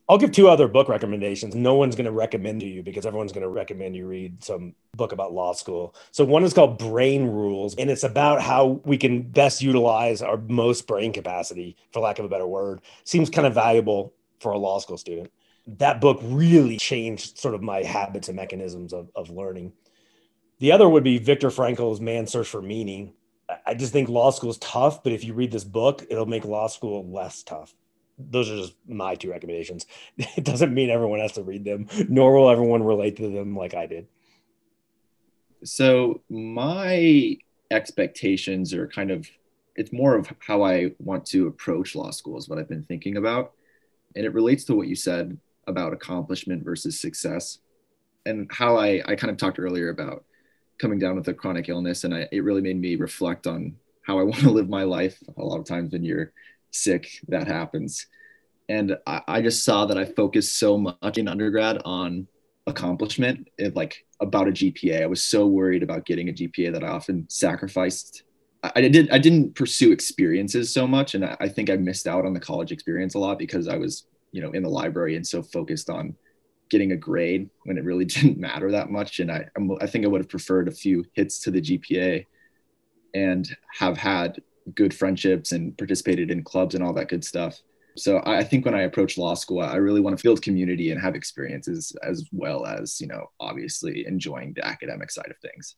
[0.08, 1.54] I'll give two other book recommendations.
[1.54, 4.74] No one's going to recommend to you because everyone's going to recommend you read some
[4.96, 5.94] book about law school.
[6.10, 10.36] So one is called Brain Rules, and it's about how we can best utilize our
[10.36, 12.80] most brain capacity, for lack of a better word.
[13.04, 15.30] Seems kind of valuable for a law school student.
[15.68, 19.74] That book really changed sort of my habits and mechanisms of, of learning.
[20.58, 23.12] The other would be Viktor Frankl's Man's Search for Meaning.
[23.66, 26.44] I just think law school is tough, but if you read this book, it'll make
[26.44, 27.74] law school less tough.
[28.18, 29.86] Those are just my two recommendations.
[30.36, 33.74] It doesn't mean everyone has to read them, nor will everyone relate to them like
[33.74, 34.06] I did.
[35.64, 37.36] So, my
[37.70, 39.28] expectations are kind of,
[39.76, 43.16] it's more of how I want to approach law school, is what I've been thinking
[43.16, 43.52] about.
[44.16, 47.58] And it relates to what you said about accomplishment versus success
[48.26, 50.24] and how I, I kind of talked earlier about
[50.80, 54.18] coming down with a chronic illness and I, it really made me reflect on how
[54.18, 55.18] i want to live my life.
[55.36, 56.32] A lot of times when you're
[56.70, 58.06] sick that happens.
[58.68, 62.26] And I, I just saw that i focused so much in undergrad on
[62.66, 66.84] accomplishment it, like about a gpa i was so worried about getting a gpa that
[66.84, 68.22] i often sacrificed.
[68.62, 72.06] I, I did i didn't pursue experiences so much and I, I think i missed
[72.06, 75.16] out on the college experience a lot because i was you know in the library
[75.16, 76.14] and so focused on
[76.70, 79.20] getting a grade when it really didn't matter that much.
[79.20, 79.46] And I,
[79.80, 82.26] I think I would have preferred a few hits to the GPA
[83.14, 83.48] and
[83.78, 84.40] have had
[84.74, 87.60] good friendships and participated in clubs and all that good stuff.
[87.96, 91.00] So I think when I approach law school, I really want to build community and
[91.00, 95.74] have experiences as well as, you know, obviously enjoying the academic side of things.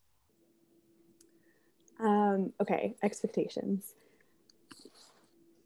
[1.99, 3.93] Um, okay, expectations.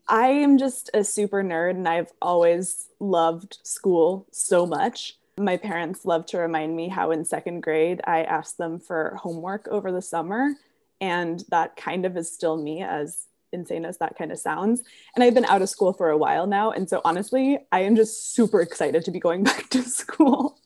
[0.07, 5.16] I am just a super nerd and I've always loved school so much.
[5.39, 9.67] My parents love to remind me how in second grade I asked them for homework
[9.67, 10.53] over the summer.
[10.99, 14.81] And that kind of is still me as insane as that kind of sounds.
[15.15, 16.71] And I've been out of school for a while now.
[16.71, 20.57] And so honestly, I am just super excited to be going back to school.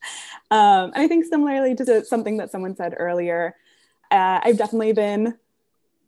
[0.49, 3.55] Um, and I think similarly to something that someone said earlier,
[4.09, 5.38] uh, I've definitely been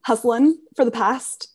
[0.01, 1.49] hustling for the past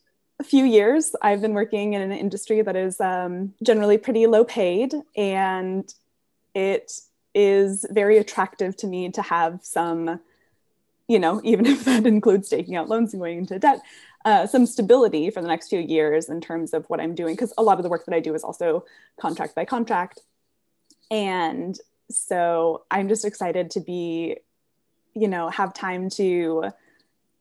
[0.44, 1.14] few years.
[1.20, 5.92] I've been working in an industry that is um, generally pretty low paid, and
[6.54, 6.92] it
[7.34, 10.20] is very attractive to me to have some,
[11.06, 13.80] you know, even if that includes taking out loans and going into debt,
[14.24, 17.34] uh, some stability for the next few years in terms of what I'm doing.
[17.34, 18.84] Because a lot of the work that I do is also
[19.20, 20.20] contract by contract.
[21.10, 21.78] And
[22.10, 24.36] so I'm just excited to be,
[25.14, 26.70] you know, have time to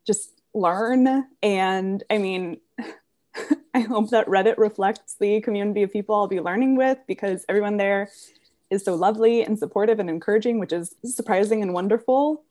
[0.05, 1.25] just learn.
[1.41, 2.57] And I mean,
[3.73, 7.77] I hope that Reddit reflects the community of people I'll be learning with because everyone
[7.77, 8.09] there
[8.69, 12.43] is so lovely and supportive and encouraging, which is surprising and wonderful.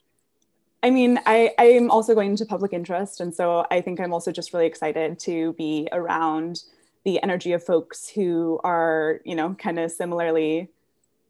[0.83, 3.19] I mean, I, I am also going into public interest.
[3.19, 6.63] And so I think I'm also just really excited to be around
[7.03, 10.69] the energy of folks who are, you know, kind of similarly,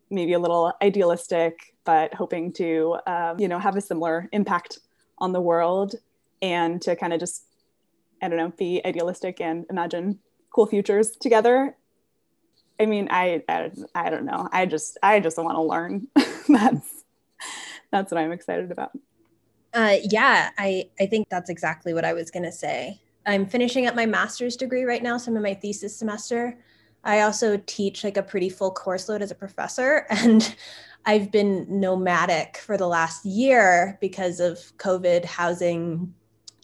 [0.10, 4.80] maybe a little idealistic, but hoping to, uh, you know, have a similar impact
[5.20, 5.96] on the world
[6.42, 7.44] and to kind of just
[8.22, 10.20] I don't know, be idealistic and imagine
[10.50, 11.76] cool futures together.
[12.80, 14.48] I mean, I, I, I don't know.
[14.52, 16.08] I just, I just want to learn.
[16.48, 17.04] that's,
[17.92, 18.92] that's what I'm excited about.
[19.74, 23.00] Uh, yeah, I, I think that's exactly what I was going to say.
[23.26, 26.58] I'm finishing up my master's degree right now, so I'm in my thesis semester.
[27.04, 30.56] I also teach like a pretty full course load as a professor, and
[31.06, 36.14] I've been nomadic for the last year because of COVID housing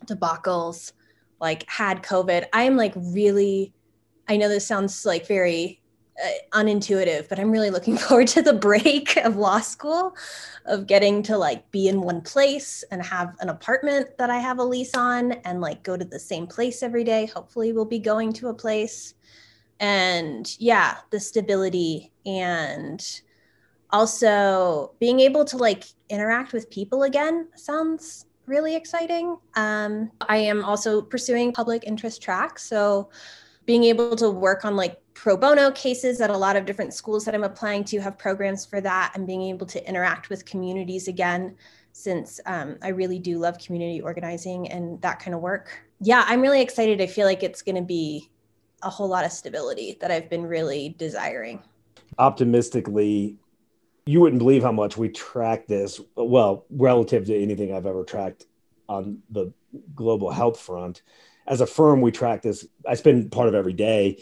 [0.05, 0.93] debacles
[1.43, 3.73] like had COVID, I'm like really,
[4.29, 5.81] I know this sounds like very
[6.21, 10.15] uh, unintuitive, but I'm really looking forward to the break of law school,
[10.65, 14.59] of getting to like be in one place and have an apartment that I have
[14.59, 17.25] a lease on and like go to the same place every day.
[17.27, 19.15] Hopefully, we'll be going to a place.
[19.79, 23.21] And yeah, the stability and
[23.89, 29.37] also being able to like interact with people again sounds really exciting.
[29.55, 32.59] Um, I am also pursuing public interest track.
[32.59, 33.09] So
[33.65, 37.25] being able to work on like pro bono cases at a lot of different schools
[37.25, 41.07] that I'm applying to have programs for that and being able to interact with communities
[41.07, 41.55] again,
[41.91, 45.83] since um, I really do love community organizing and that kind of work.
[45.99, 47.01] Yeah, I'm really excited.
[47.01, 48.29] I feel like it's going to be
[48.81, 51.61] a whole lot of stability that I've been really desiring.
[52.17, 53.37] Optimistically,
[54.05, 58.45] you wouldn't believe how much we track this well relative to anything i've ever tracked
[58.89, 59.51] on the
[59.95, 61.01] global health front
[61.47, 64.21] as a firm we track this i spend part of every day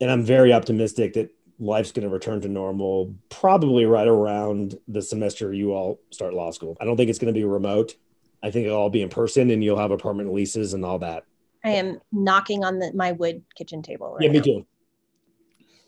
[0.00, 5.00] and i'm very optimistic that life's going to return to normal probably right around the
[5.00, 7.94] semester you all start law school i don't think it's going to be remote
[8.42, 11.24] i think it'll all be in person and you'll have apartment leases and all that
[11.64, 14.44] i am knocking on the, my wood kitchen table right yeah me now.
[14.44, 14.66] too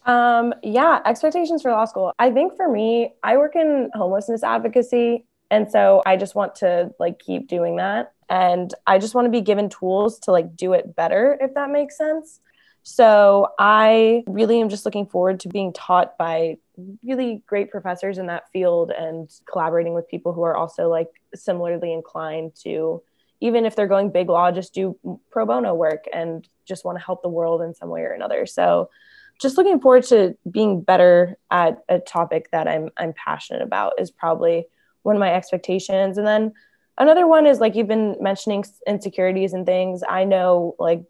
[0.07, 2.13] um, yeah, expectations for law school.
[2.19, 5.27] I think for me, I work in homelessness advocacy.
[5.51, 8.13] And so I just want to like keep doing that.
[8.29, 11.71] And I just want to be given tools to like do it better, if that
[11.71, 12.41] makes sense.
[12.89, 16.59] So I really am just looking forward to being taught by
[17.03, 21.93] really great professors in that field and collaborating with people who are also like similarly
[21.93, 23.03] inclined to
[23.41, 24.97] even if they're going big law just do
[25.33, 28.47] pro bono work and just want to help the world in some way or another.
[28.47, 28.89] So
[29.43, 34.13] just looking forward to being better at a topic that I'm I'm passionate about is
[34.13, 34.69] probably
[35.03, 36.19] one of my expectations.
[36.19, 36.53] And then
[36.99, 40.05] another one is like you've been mentioning insecurities and things.
[40.09, 41.03] I know like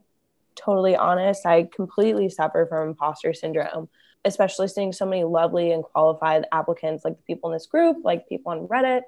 [0.56, 3.88] totally honest, I completely suffer from imposter syndrome,
[4.24, 8.28] especially seeing so many lovely and qualified applicants like the people in this group, like
[8.28, 9.02] people on Reddit.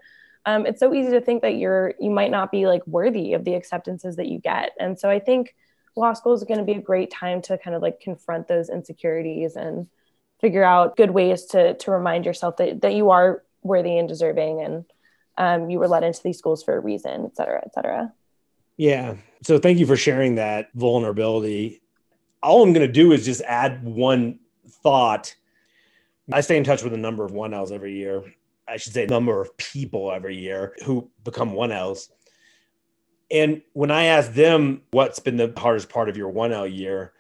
[0.47, 3.45] Um, it's so easy to think that you're you might not be like worthy of
[3.45, 4.71] the acceptances that you get.
[4.79, 5.55] And so I think
[5.97, 8.71] law school is going to be a great time to kind of like confront those
[8.71, 9.89] insecurities and
[10.41, 14.63] figure out good ways to to remind yourself that, that you are worthy and deserving
[14.63, 14.85] and
[15.37, 18.13] um, you were let into these schools for a reason, et cetera, et cetera.
[18.79, 19.17] Yeah.
[19.43, 21.83] So thank you for sharing that vulnerability.
[22.43, 24.39] All I'm going to do is just add one
[24.83, 25.35] thought.
[26.33, 28.23] I stay in touch with a number of 1Ls every year.
[28.69, 32.09] I should say number of people every year who become 1Ls.
[33.31, 37.13] And when I ask them what's been the hardest part of your 1L year,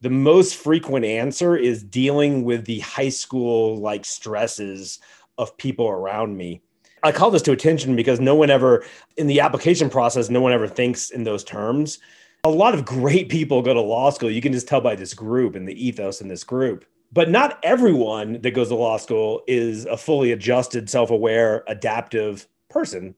[0.00, 4.98] the most frequent answer is dealing with the high school like stresses
[5.36, 6.62] of people around me.
[7.02, 8.84] I call this to attention because no one ever,
[9.16, 11.98] in the application process, no one ever thinks in those terms.
[12.44, 14.30] A lot of great people go to law school.
[14.30, 16.84] You can just tell by this group and the ethos in this group.
[17.12, 22.46] But not everyone that goes to law school is a fully adjusted, self aware, adaptive
[22.68, 23.14] person.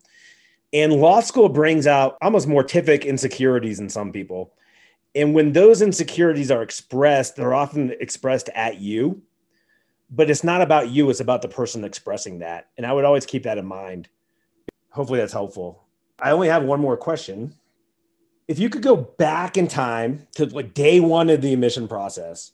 [0.73, 4.55] And law school brings out almost mortific insecurities in some people.
[5.15, 9.23] And when those insecurities are expressed, they're often expressed at you,
[10.11, 12.69] but it's not about you, it's about the person expressing that.
[12.77, 14.09] And I would always keep that in mind.
[14.91, 15.85] Hopefully that's helpful.
[16.21, 17.55] I only have one more question.
[18.49, 22.53] If you could go back in time to like day one of the admission process,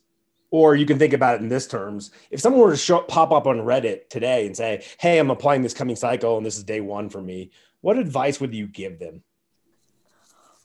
[0.51, 2.11] or you can think about it in this terms.
[2.31, 5.61] If someone were to show, pop up on Reddit today and say, Hey, I'm applying
[5.61, 7.51] this coming cycle and this is day one for me,
[7.81, 9.23] what advice would you give them?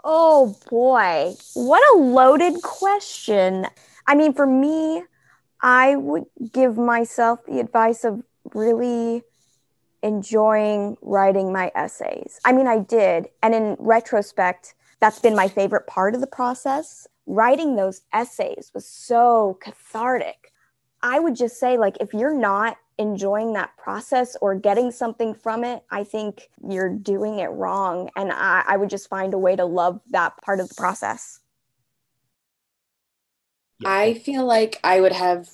[0.05, 3.67] Oh boy, what a loaded question.
[4.07, 5.05] I mean, for me,
[5.63, 9.23] I would give myself the advice of really
[10.03, 12.41] enjoying writing my essays.
[12.45, 13.29] I mean, I did.
[13.43, 17.07] And in retrospect, that's been my favorite part of the process.
[17.27, 20.53] Writing those essays was so cathartic.
[21.03, 25.65] I would just say, like, if you're not enjoying that process or getting something from
[25.65, 28.11] it, I think you're doing it wrong.
[28.17, 31.41] And I, I would just find a way to love that part of the process.
[33.85, 35.49] I feel like I would have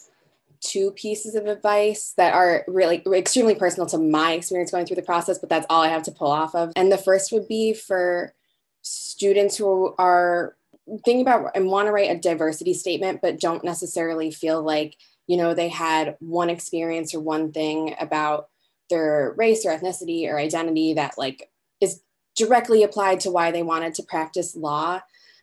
[0.61, 5.03] two pieces of advice that are really extremely personal to my experience going through the
[5.03, 6.73] process, but that's all I have to pull off of.
[6.77, 8.35] And the first would be for
[8.83, 10.57] students who are
[11.05, 15.37] thinking about and want to write a diversity statement, but don't necessarily feel like, you
[15.37, 18.49] know, they had one experience or one thing about
[18.91, 21.51] their race or ethnicity or identity that like
[21.81, 22.01] is
[22.35, 25.01] directly applied to why they wanted to practice law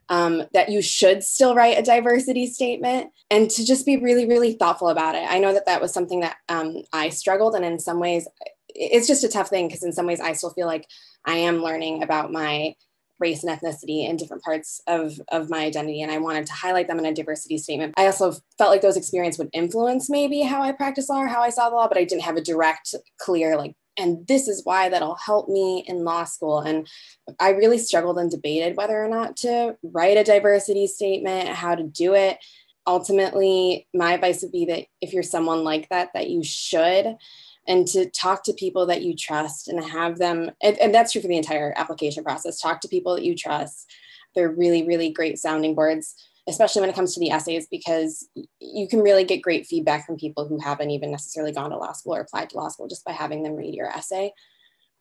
[0.09, 4.53] um, that you should still write a diversity statement and to just be really, really
[4.53, 5.25] thoughtful about it.
[5.27, 8.27] I know that that was something that um, I struggled, and in some ways,
[8.69, 10.87] it's just a tough thing because in some ways, I still feel like
[11.25, 12.75] I am learning about my
[13.19, 16.87] race and ethnicity in different parts of, of my identity and i wanted to highlight
[16.87, 20.61] them in a diversity statement i also felt like those experiences would influence maybe how
[20.61, 22.93] i practice law or how i saw the law but i didn't have a direct
[23.17, 26.59] clear like and this is why that'll help me in law school.
[26.59, 26.87] And
[27.39, 31.83] i really struggled and debated whether or not to write a diversity statement how to
[31.83, 32.37] do it.
[32.87, 37.15] Ultimately my advice would be that if you're someone like that that you should
[37.67, 41.21] and to talk to people that you trust and have them and, and that's true
[41.21, 42.59] for the entire application process.
[42.59, 43.91] Talk to people that you trust.
[44.35, 46.15] They're really really great sounding boards
[46.47, 48.27] especially when it comes to the essays, because
[48.59, 51.91] you can really get great feedback from people who haven't even necessarily gone to law
[51.91, 54.31] school or applied to law school just by having them read your essay.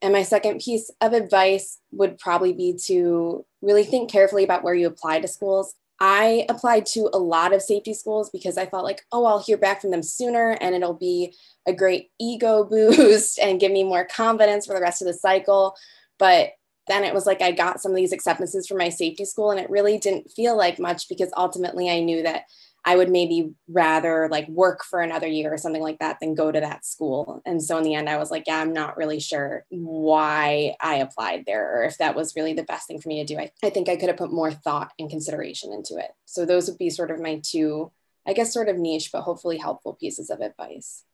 [0.00, 4.74] And my second piece of advice would probably be to really think carefully about where
[4.74, 5.74] you apply to schools.
[6.00, 9.56] I applied to a lot of safety schools because I felt like, oh, I'll hear
[9.56, 11.34] back from them sooner and it'll be
[11.66, 15.76] a great ego boost and give me more confidence for the rest of the cycle.
[16.18, 16.50] But
[16.86, 19.60] then it was like I got some of these acceptances from my safety school and
[19.60, 22.44] it really didn't feel like much because ultimately I knew that
[22.86, 26.52] I would maybe rather like work for another year or something like that than go
[26.52, 27.40] to that school.
[27.46, 30.96] And so in the end, I was like, yeah, I'm not really sure why I
[30.96, 33.40] applied there or if that was really the best thing for me to do.
[33.40, 36.10] I, I think I could have put more thought and consideration into it.
[36.26, 37.90] So those would be sort of my two,
[38.26, 41.04] I guess, sort of niche, but hopefully helpful pieces of advice.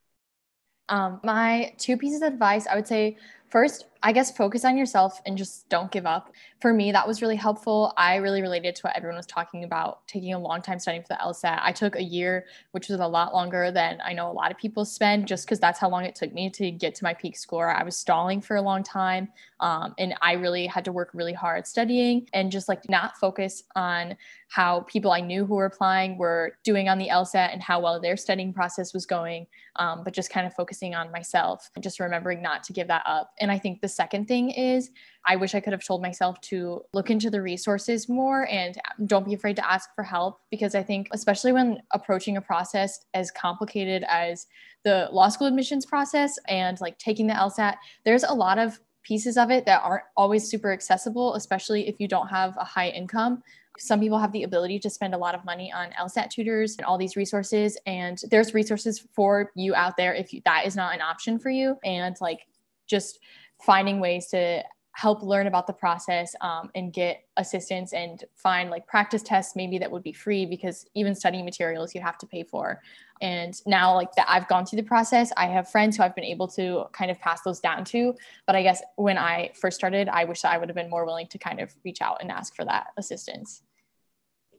[0.88, 3.16] Um, my two pieces of advice, I would say
[3.50, 6.32] first, I guess focus on yourself and just don't give up.
[6.60, 7.92] For me, that was really helpful.
[7.96, 11.08] I really related to what everyone was talking about, taking a long time studying for
[11.08, 11.60] the LSAT.
[11.62, 14.56] I took a year, which was a lot longer than I know a lot of
[14.56, 17.36] people spend, just because that's how long it took me to get to my peak
[17.36, 17.70] score.
[17.70, 19.28] I was stalling for a long time.
[19.60, 23.64] Um, and I really had to work really hard studying and just like not focus
[23.76, 24.16] on
[24.48, 28.00] how people I knew who were applying were doing on the LSAT and how well
[28.00, 29.46] their studying process was going,
[29.76, 33.02] um, but just kind of focusing on myself and just remembering not to give that
[33.06, 33.32] up.
[33.40, 34.90] And I think the second thing is
[35.26, 39.26] I wish I could have told myself to look into the resources more and don't
[39.26, 43.30] be afraid to ask for help because I think, especially when approaching a process as
[43.30, 44.46] complicated as
[44.84, 49.36] the law school admissions process and like taking the LSAT, there's a lot of pieces
[49.36, 53.42] of it that aren't always super accessible, especially if you don't have a high income.
[53.78, 56.84] Some people have the ability to spend a lot of money on LSAT tutors and
[56.84, 60.94] all these resources, and there's resources for you out there if you, that is not
[60.94, 61.78] an option for you.
[61.82, 62.46] And like
[62.90, 63.20] just
[63.60, 64.62] finding ways to
[64.92, 69.78] help learn about the process um, and get assistance and find like practice tests maybe
[69.78, 72.82] that would be free because even studying materials you have to pay for.
[73.22, 76.24] And now like that i've gone through the process i have friends who i've been
[76.24, 78.14] able to kind of pass those down to.
[78.46, 81.28] But i guess when i first started i wish i would have been more willing
[81.28, 83.62] to kind of reach out and ask for that assistance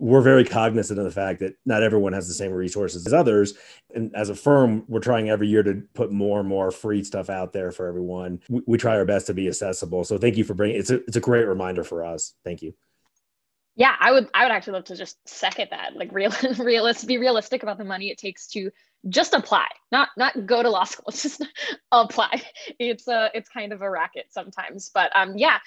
[0.02, 3.54] we're very cognizant of the fact that not everyone has the same resources as others.
[3.94, 7.30] And as a firm, we're trying every year to put more and more free stuff
[7.30, 8.42] out there for everyone.
[8.50, 10.04] We, we try our best to be accessible.
[10.04, 12.34] So thank you for bringing it's a it's a great reminder for us.
[12.44, 12.74] Thank you.
[13.76, 15.96] Yeah, I would I would actually love to just second that.
[15.96, 18.72] Like real realist be realistic about the money it takes to
[19.08, 21.46] just apply, not not go to law school, just
[21.92, 22.42] apply.
[22.80, 24.90] It's a it's kind of a racket sometimes.
[24.92, 25.60] But um yeah,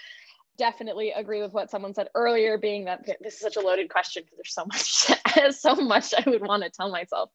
[0.56, 4.22] definitely agree with what someone said earlier, being that this is such a loaded question
[4.24, 7.30] because there's so much, so much I would want to tell myself.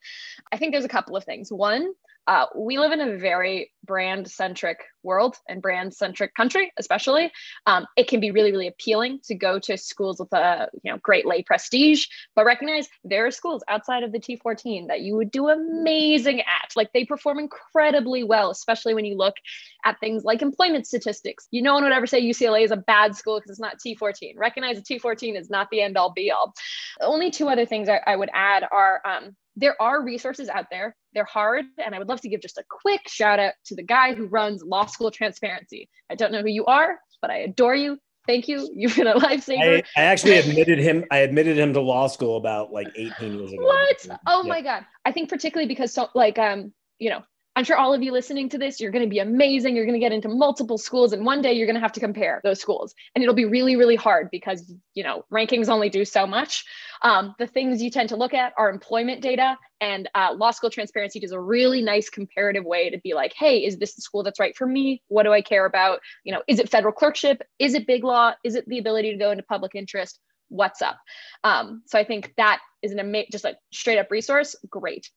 [0.51, 1.51] I think there's a couple of things.
[1.51, 1.93] One,
[2.27, 7.31] uh, we live in a very brand centric world and brand centric country, especially.
[7.65, 10.99] Um, it can be really, really appealing to go to schools with a you know
[11.01, 12.05] great lay prestige,
[12.35, 16.71] but recognize there are schools outside of the T14 that you would do amazing at.
[16.75, 19.35] Like they perform incredibly well, especially when you look
[19.83, 21.47] at things like employment statistics.
[21.51, 24.33] You no one would ever say UCLA is a bad school because it's not T14.
[24.37, 26.53] Recognize the T14 is not the end all be all.
[27.01, 30.95] Only two other things I, I would add are um, there are resources out there.
[31.13, 31.65] They're hard.
[31.83, 34.25] And I would love to give just a quick shout out to the guy who
[34.27, 35.89] runs Law School Transparency.
[36.09, 37.97] I don't know who you are, but I adore you.
[38.27, 38.69] Thank you.
[38.75, 39.83] You've been a lifesaver.
[39.97, 41.05] I, I actually admitted him.
[41.11, 43.63] I admitted him to law school about like 18 years ago.
[43.63, 44.07] What?
[44.27, 44.49] Oh yeah.
[44.49, 44.85] my God.
[45.05, 47.23] I think particularly because so like um, you know,
[47.59, 49.75] I'm sure all of you listening to this, you're going to be amazing.
[49.75, 51.99] You're going to get into multiple schools, and one day you're going to have to
[51.99, 52.95] compare those schools.
[53.13, 56.63] And it'll be really, really hard because, you know, rankings only do so much.
[57.01, 60.69] Um, the things you tend to look at are employment data, and uh, Law School
[60.69, 64.23] Transparency does a really nice comparative way to be like, hey, is this the school
[64.23, 65.01] that's right for me?
[65.09, 65.99] What do I care about?
[66.23, 67.41] You know, is it federal clerkship?
[67.59, 68.35] Is it big law?
[68.45, 70.21] Is it the ability to go into public interest?
[70.47, 70.97] What's up?
[71.43, 74.55] Um, so I think that is an amazing, just a straight up resource.
[74.69, 75.09] Great.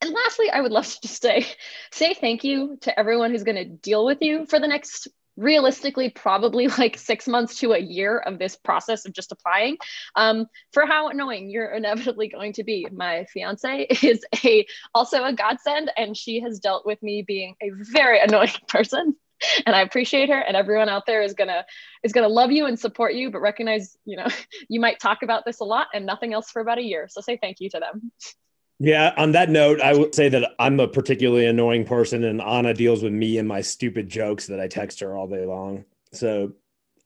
[0.00, 1.46] And lastly, I would love to just say,
[1.92, 6.10] say thank you to everyone who's going to deal with you for the next realistically
[6.10, 9.76] probably like six months to a year of this process of just applying.
[10.14, 15.32] Um, for how annoying you're inevitably going to be my fiance is a also a
[15.32, 19.16] godsend and she has dealt with me being a very annoying person.
[19.66, 21.66] And i appreciate her and everyone out there is gonna
[22.02, 24.26] is gonna love you and support you but recognize you know
[24.68, 27.08] you might talk about this a lot and nothing else for about a year.
[27.10, 28.12] So say thank you to them
[28.78, 32.74] yeah, on that note, I would say that I'm a particularly annoying person, and Anna
[32.74, 35.84] deals with me and my stupid jokes that I text her all day long.
[36.12, 36.52] So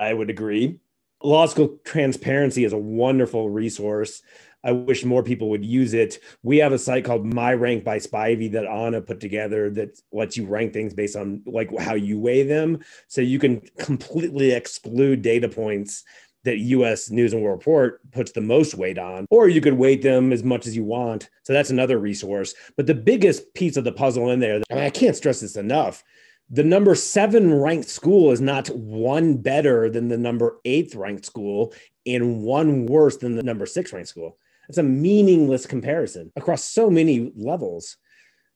[0.00, 0.78] I would agree.
[1.22, 4.22] Law school transparency is a wonderful resource.
[4.64, 6.18] I wish more people would use it.
[6.42, 10.36] We have a site called My Rank by Spivey that Anna put together that lets
[10.36, 12.80] you rank things based on like how you weigh them.
[13.06, 16.04] So you can completely exclude data points
[16.48, 20.00] that US News and World Report puts the most weight on, or you could weight
[20.00, 21.28] them as much as you want.
[21.42, 22.54] So that's another resource.
[22.74, 25.56] But the biggest piece of the puzzle in there, I, mean, I can't stress this
[25.56, 26.02] enough.
[26.48, 31.74] The number seven ranked school is not one better than the number eighth ranked school
[32.06, 34.38] and one worse than the number six ranked school.
[34.70, 37.98] It's a meaningless comparison across so many levels.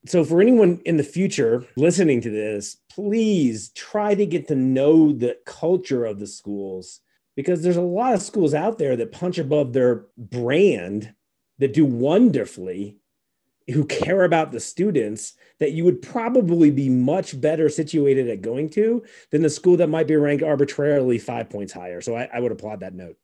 [0.07, 5.13] So, for anyone in the future listening to this, please try to get to know
[5.13, 6.99] the culture of the schools
[7.35, 11.13] because there's a lot of schools out there that punch above their brand
[11.59, 12.97] that do wonderfully
[13.71, 18.69] who care about the students that you would probably be much better situated at going
[18.69, 22.01] to than the school that might be ranked arbitrarily five points higher.
[22.01, 23.15] So I, I would applaud that note.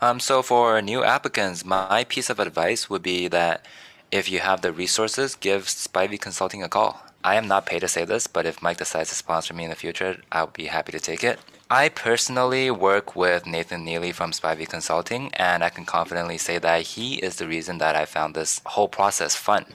[0.00, 3.64] Um, so for new applicants, my piece of advice would be that
[4.10, 7.00] if you have the resources, give Spivey Consulting a call.
[7.22, 9.70] I am not paid to say this, but if Mike decides to sponsor me in
[9.70, 11.38] the future, I'll be happy to take it.
[11.74, 16.82] I personally work with Nathan Neely from Spivey Consulting, and I can confidently say that
[16.82, 19.66] he is the reason that I found this whole process fun.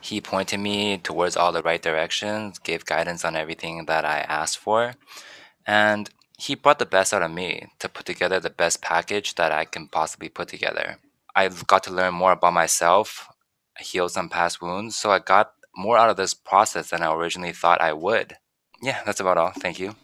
[0.00, 4.58] He pointed me towards all the right directions, gave guidance on everything that I asked
[4.58, 4.94] for,
[5.66, 6.08] and
[6.38, 9.64] he brought the best out of me to put together the best package that I
[9.64, 10.98] can possibly put together.
[11.34, 13.26] I got to learn more about myself,
[13.80, 17.52] heal some past wounds, so I got more out of this process than I originally
[17.52, 18.36] thought I would.
[18.80, 19.50] Yeah, that's about all.
[19.50, 19.96] Thank you.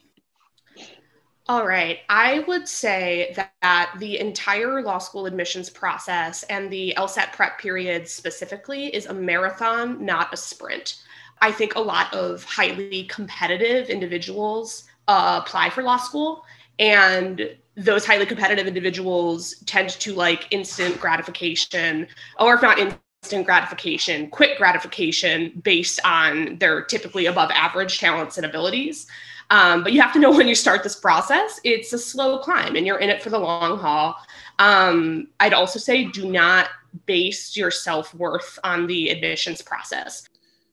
[1.48, 2.00] All right.
[2.08, 7.60] I would say that, that, the entire law school admissions process and the LSAT prep
[7.60, 11.02] period specifically is a marathon, not a sprint.
[11.40, 16.44] I think a lot of highly competitive individuals uh, apply for law school,
[16.80, 22.08] and those highly competitive individuals tend to like instant gratification,
[22.40, 28.46] or if not instant gratification, quick gratification based on their typically above average talents and
[28.46, 29.06] abilities.
[29.50, 32.76] Um, but you have to know when you start this process, it's a slow climb
[32.76, 34.16] and you're in it for the long haul.
[34.58, 36.68] Um, I'd also say do not
[37.06, 40.28] base your self worth on the admissions process.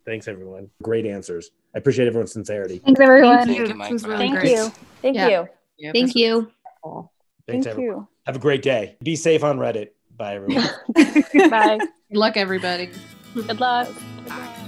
[0.06, 0.70] Thanks, everyone.
[0.82, 1.52] Great answers.
[1.76, 2.80] I appreciate everyone's sincerity.
[2.80, 3.48] Thanks, everyone.
[3.48, 3.74] Thank you.
[3.74, 4.72] Mike, Thank you.
[5.02, 5.28] Thank yeah.
[5.28, 5.50] you.
[5.78, 6.52] Yeah, Thank you.
[6.84, 7.98] Thanks, Thank everyone.
[7.98, 8.08] you.
[8.26, 8.96] Have a great day.
[9.04, 9.90] Be safe on Reddit.
[10.16, 10.70] Bye, everyone.
[10.96, 11.78] Bye.
[11.78, 12.90] Good luck, everybody.
[13.34, 13.90] Good luck.
[14.28, 14.60] Bye.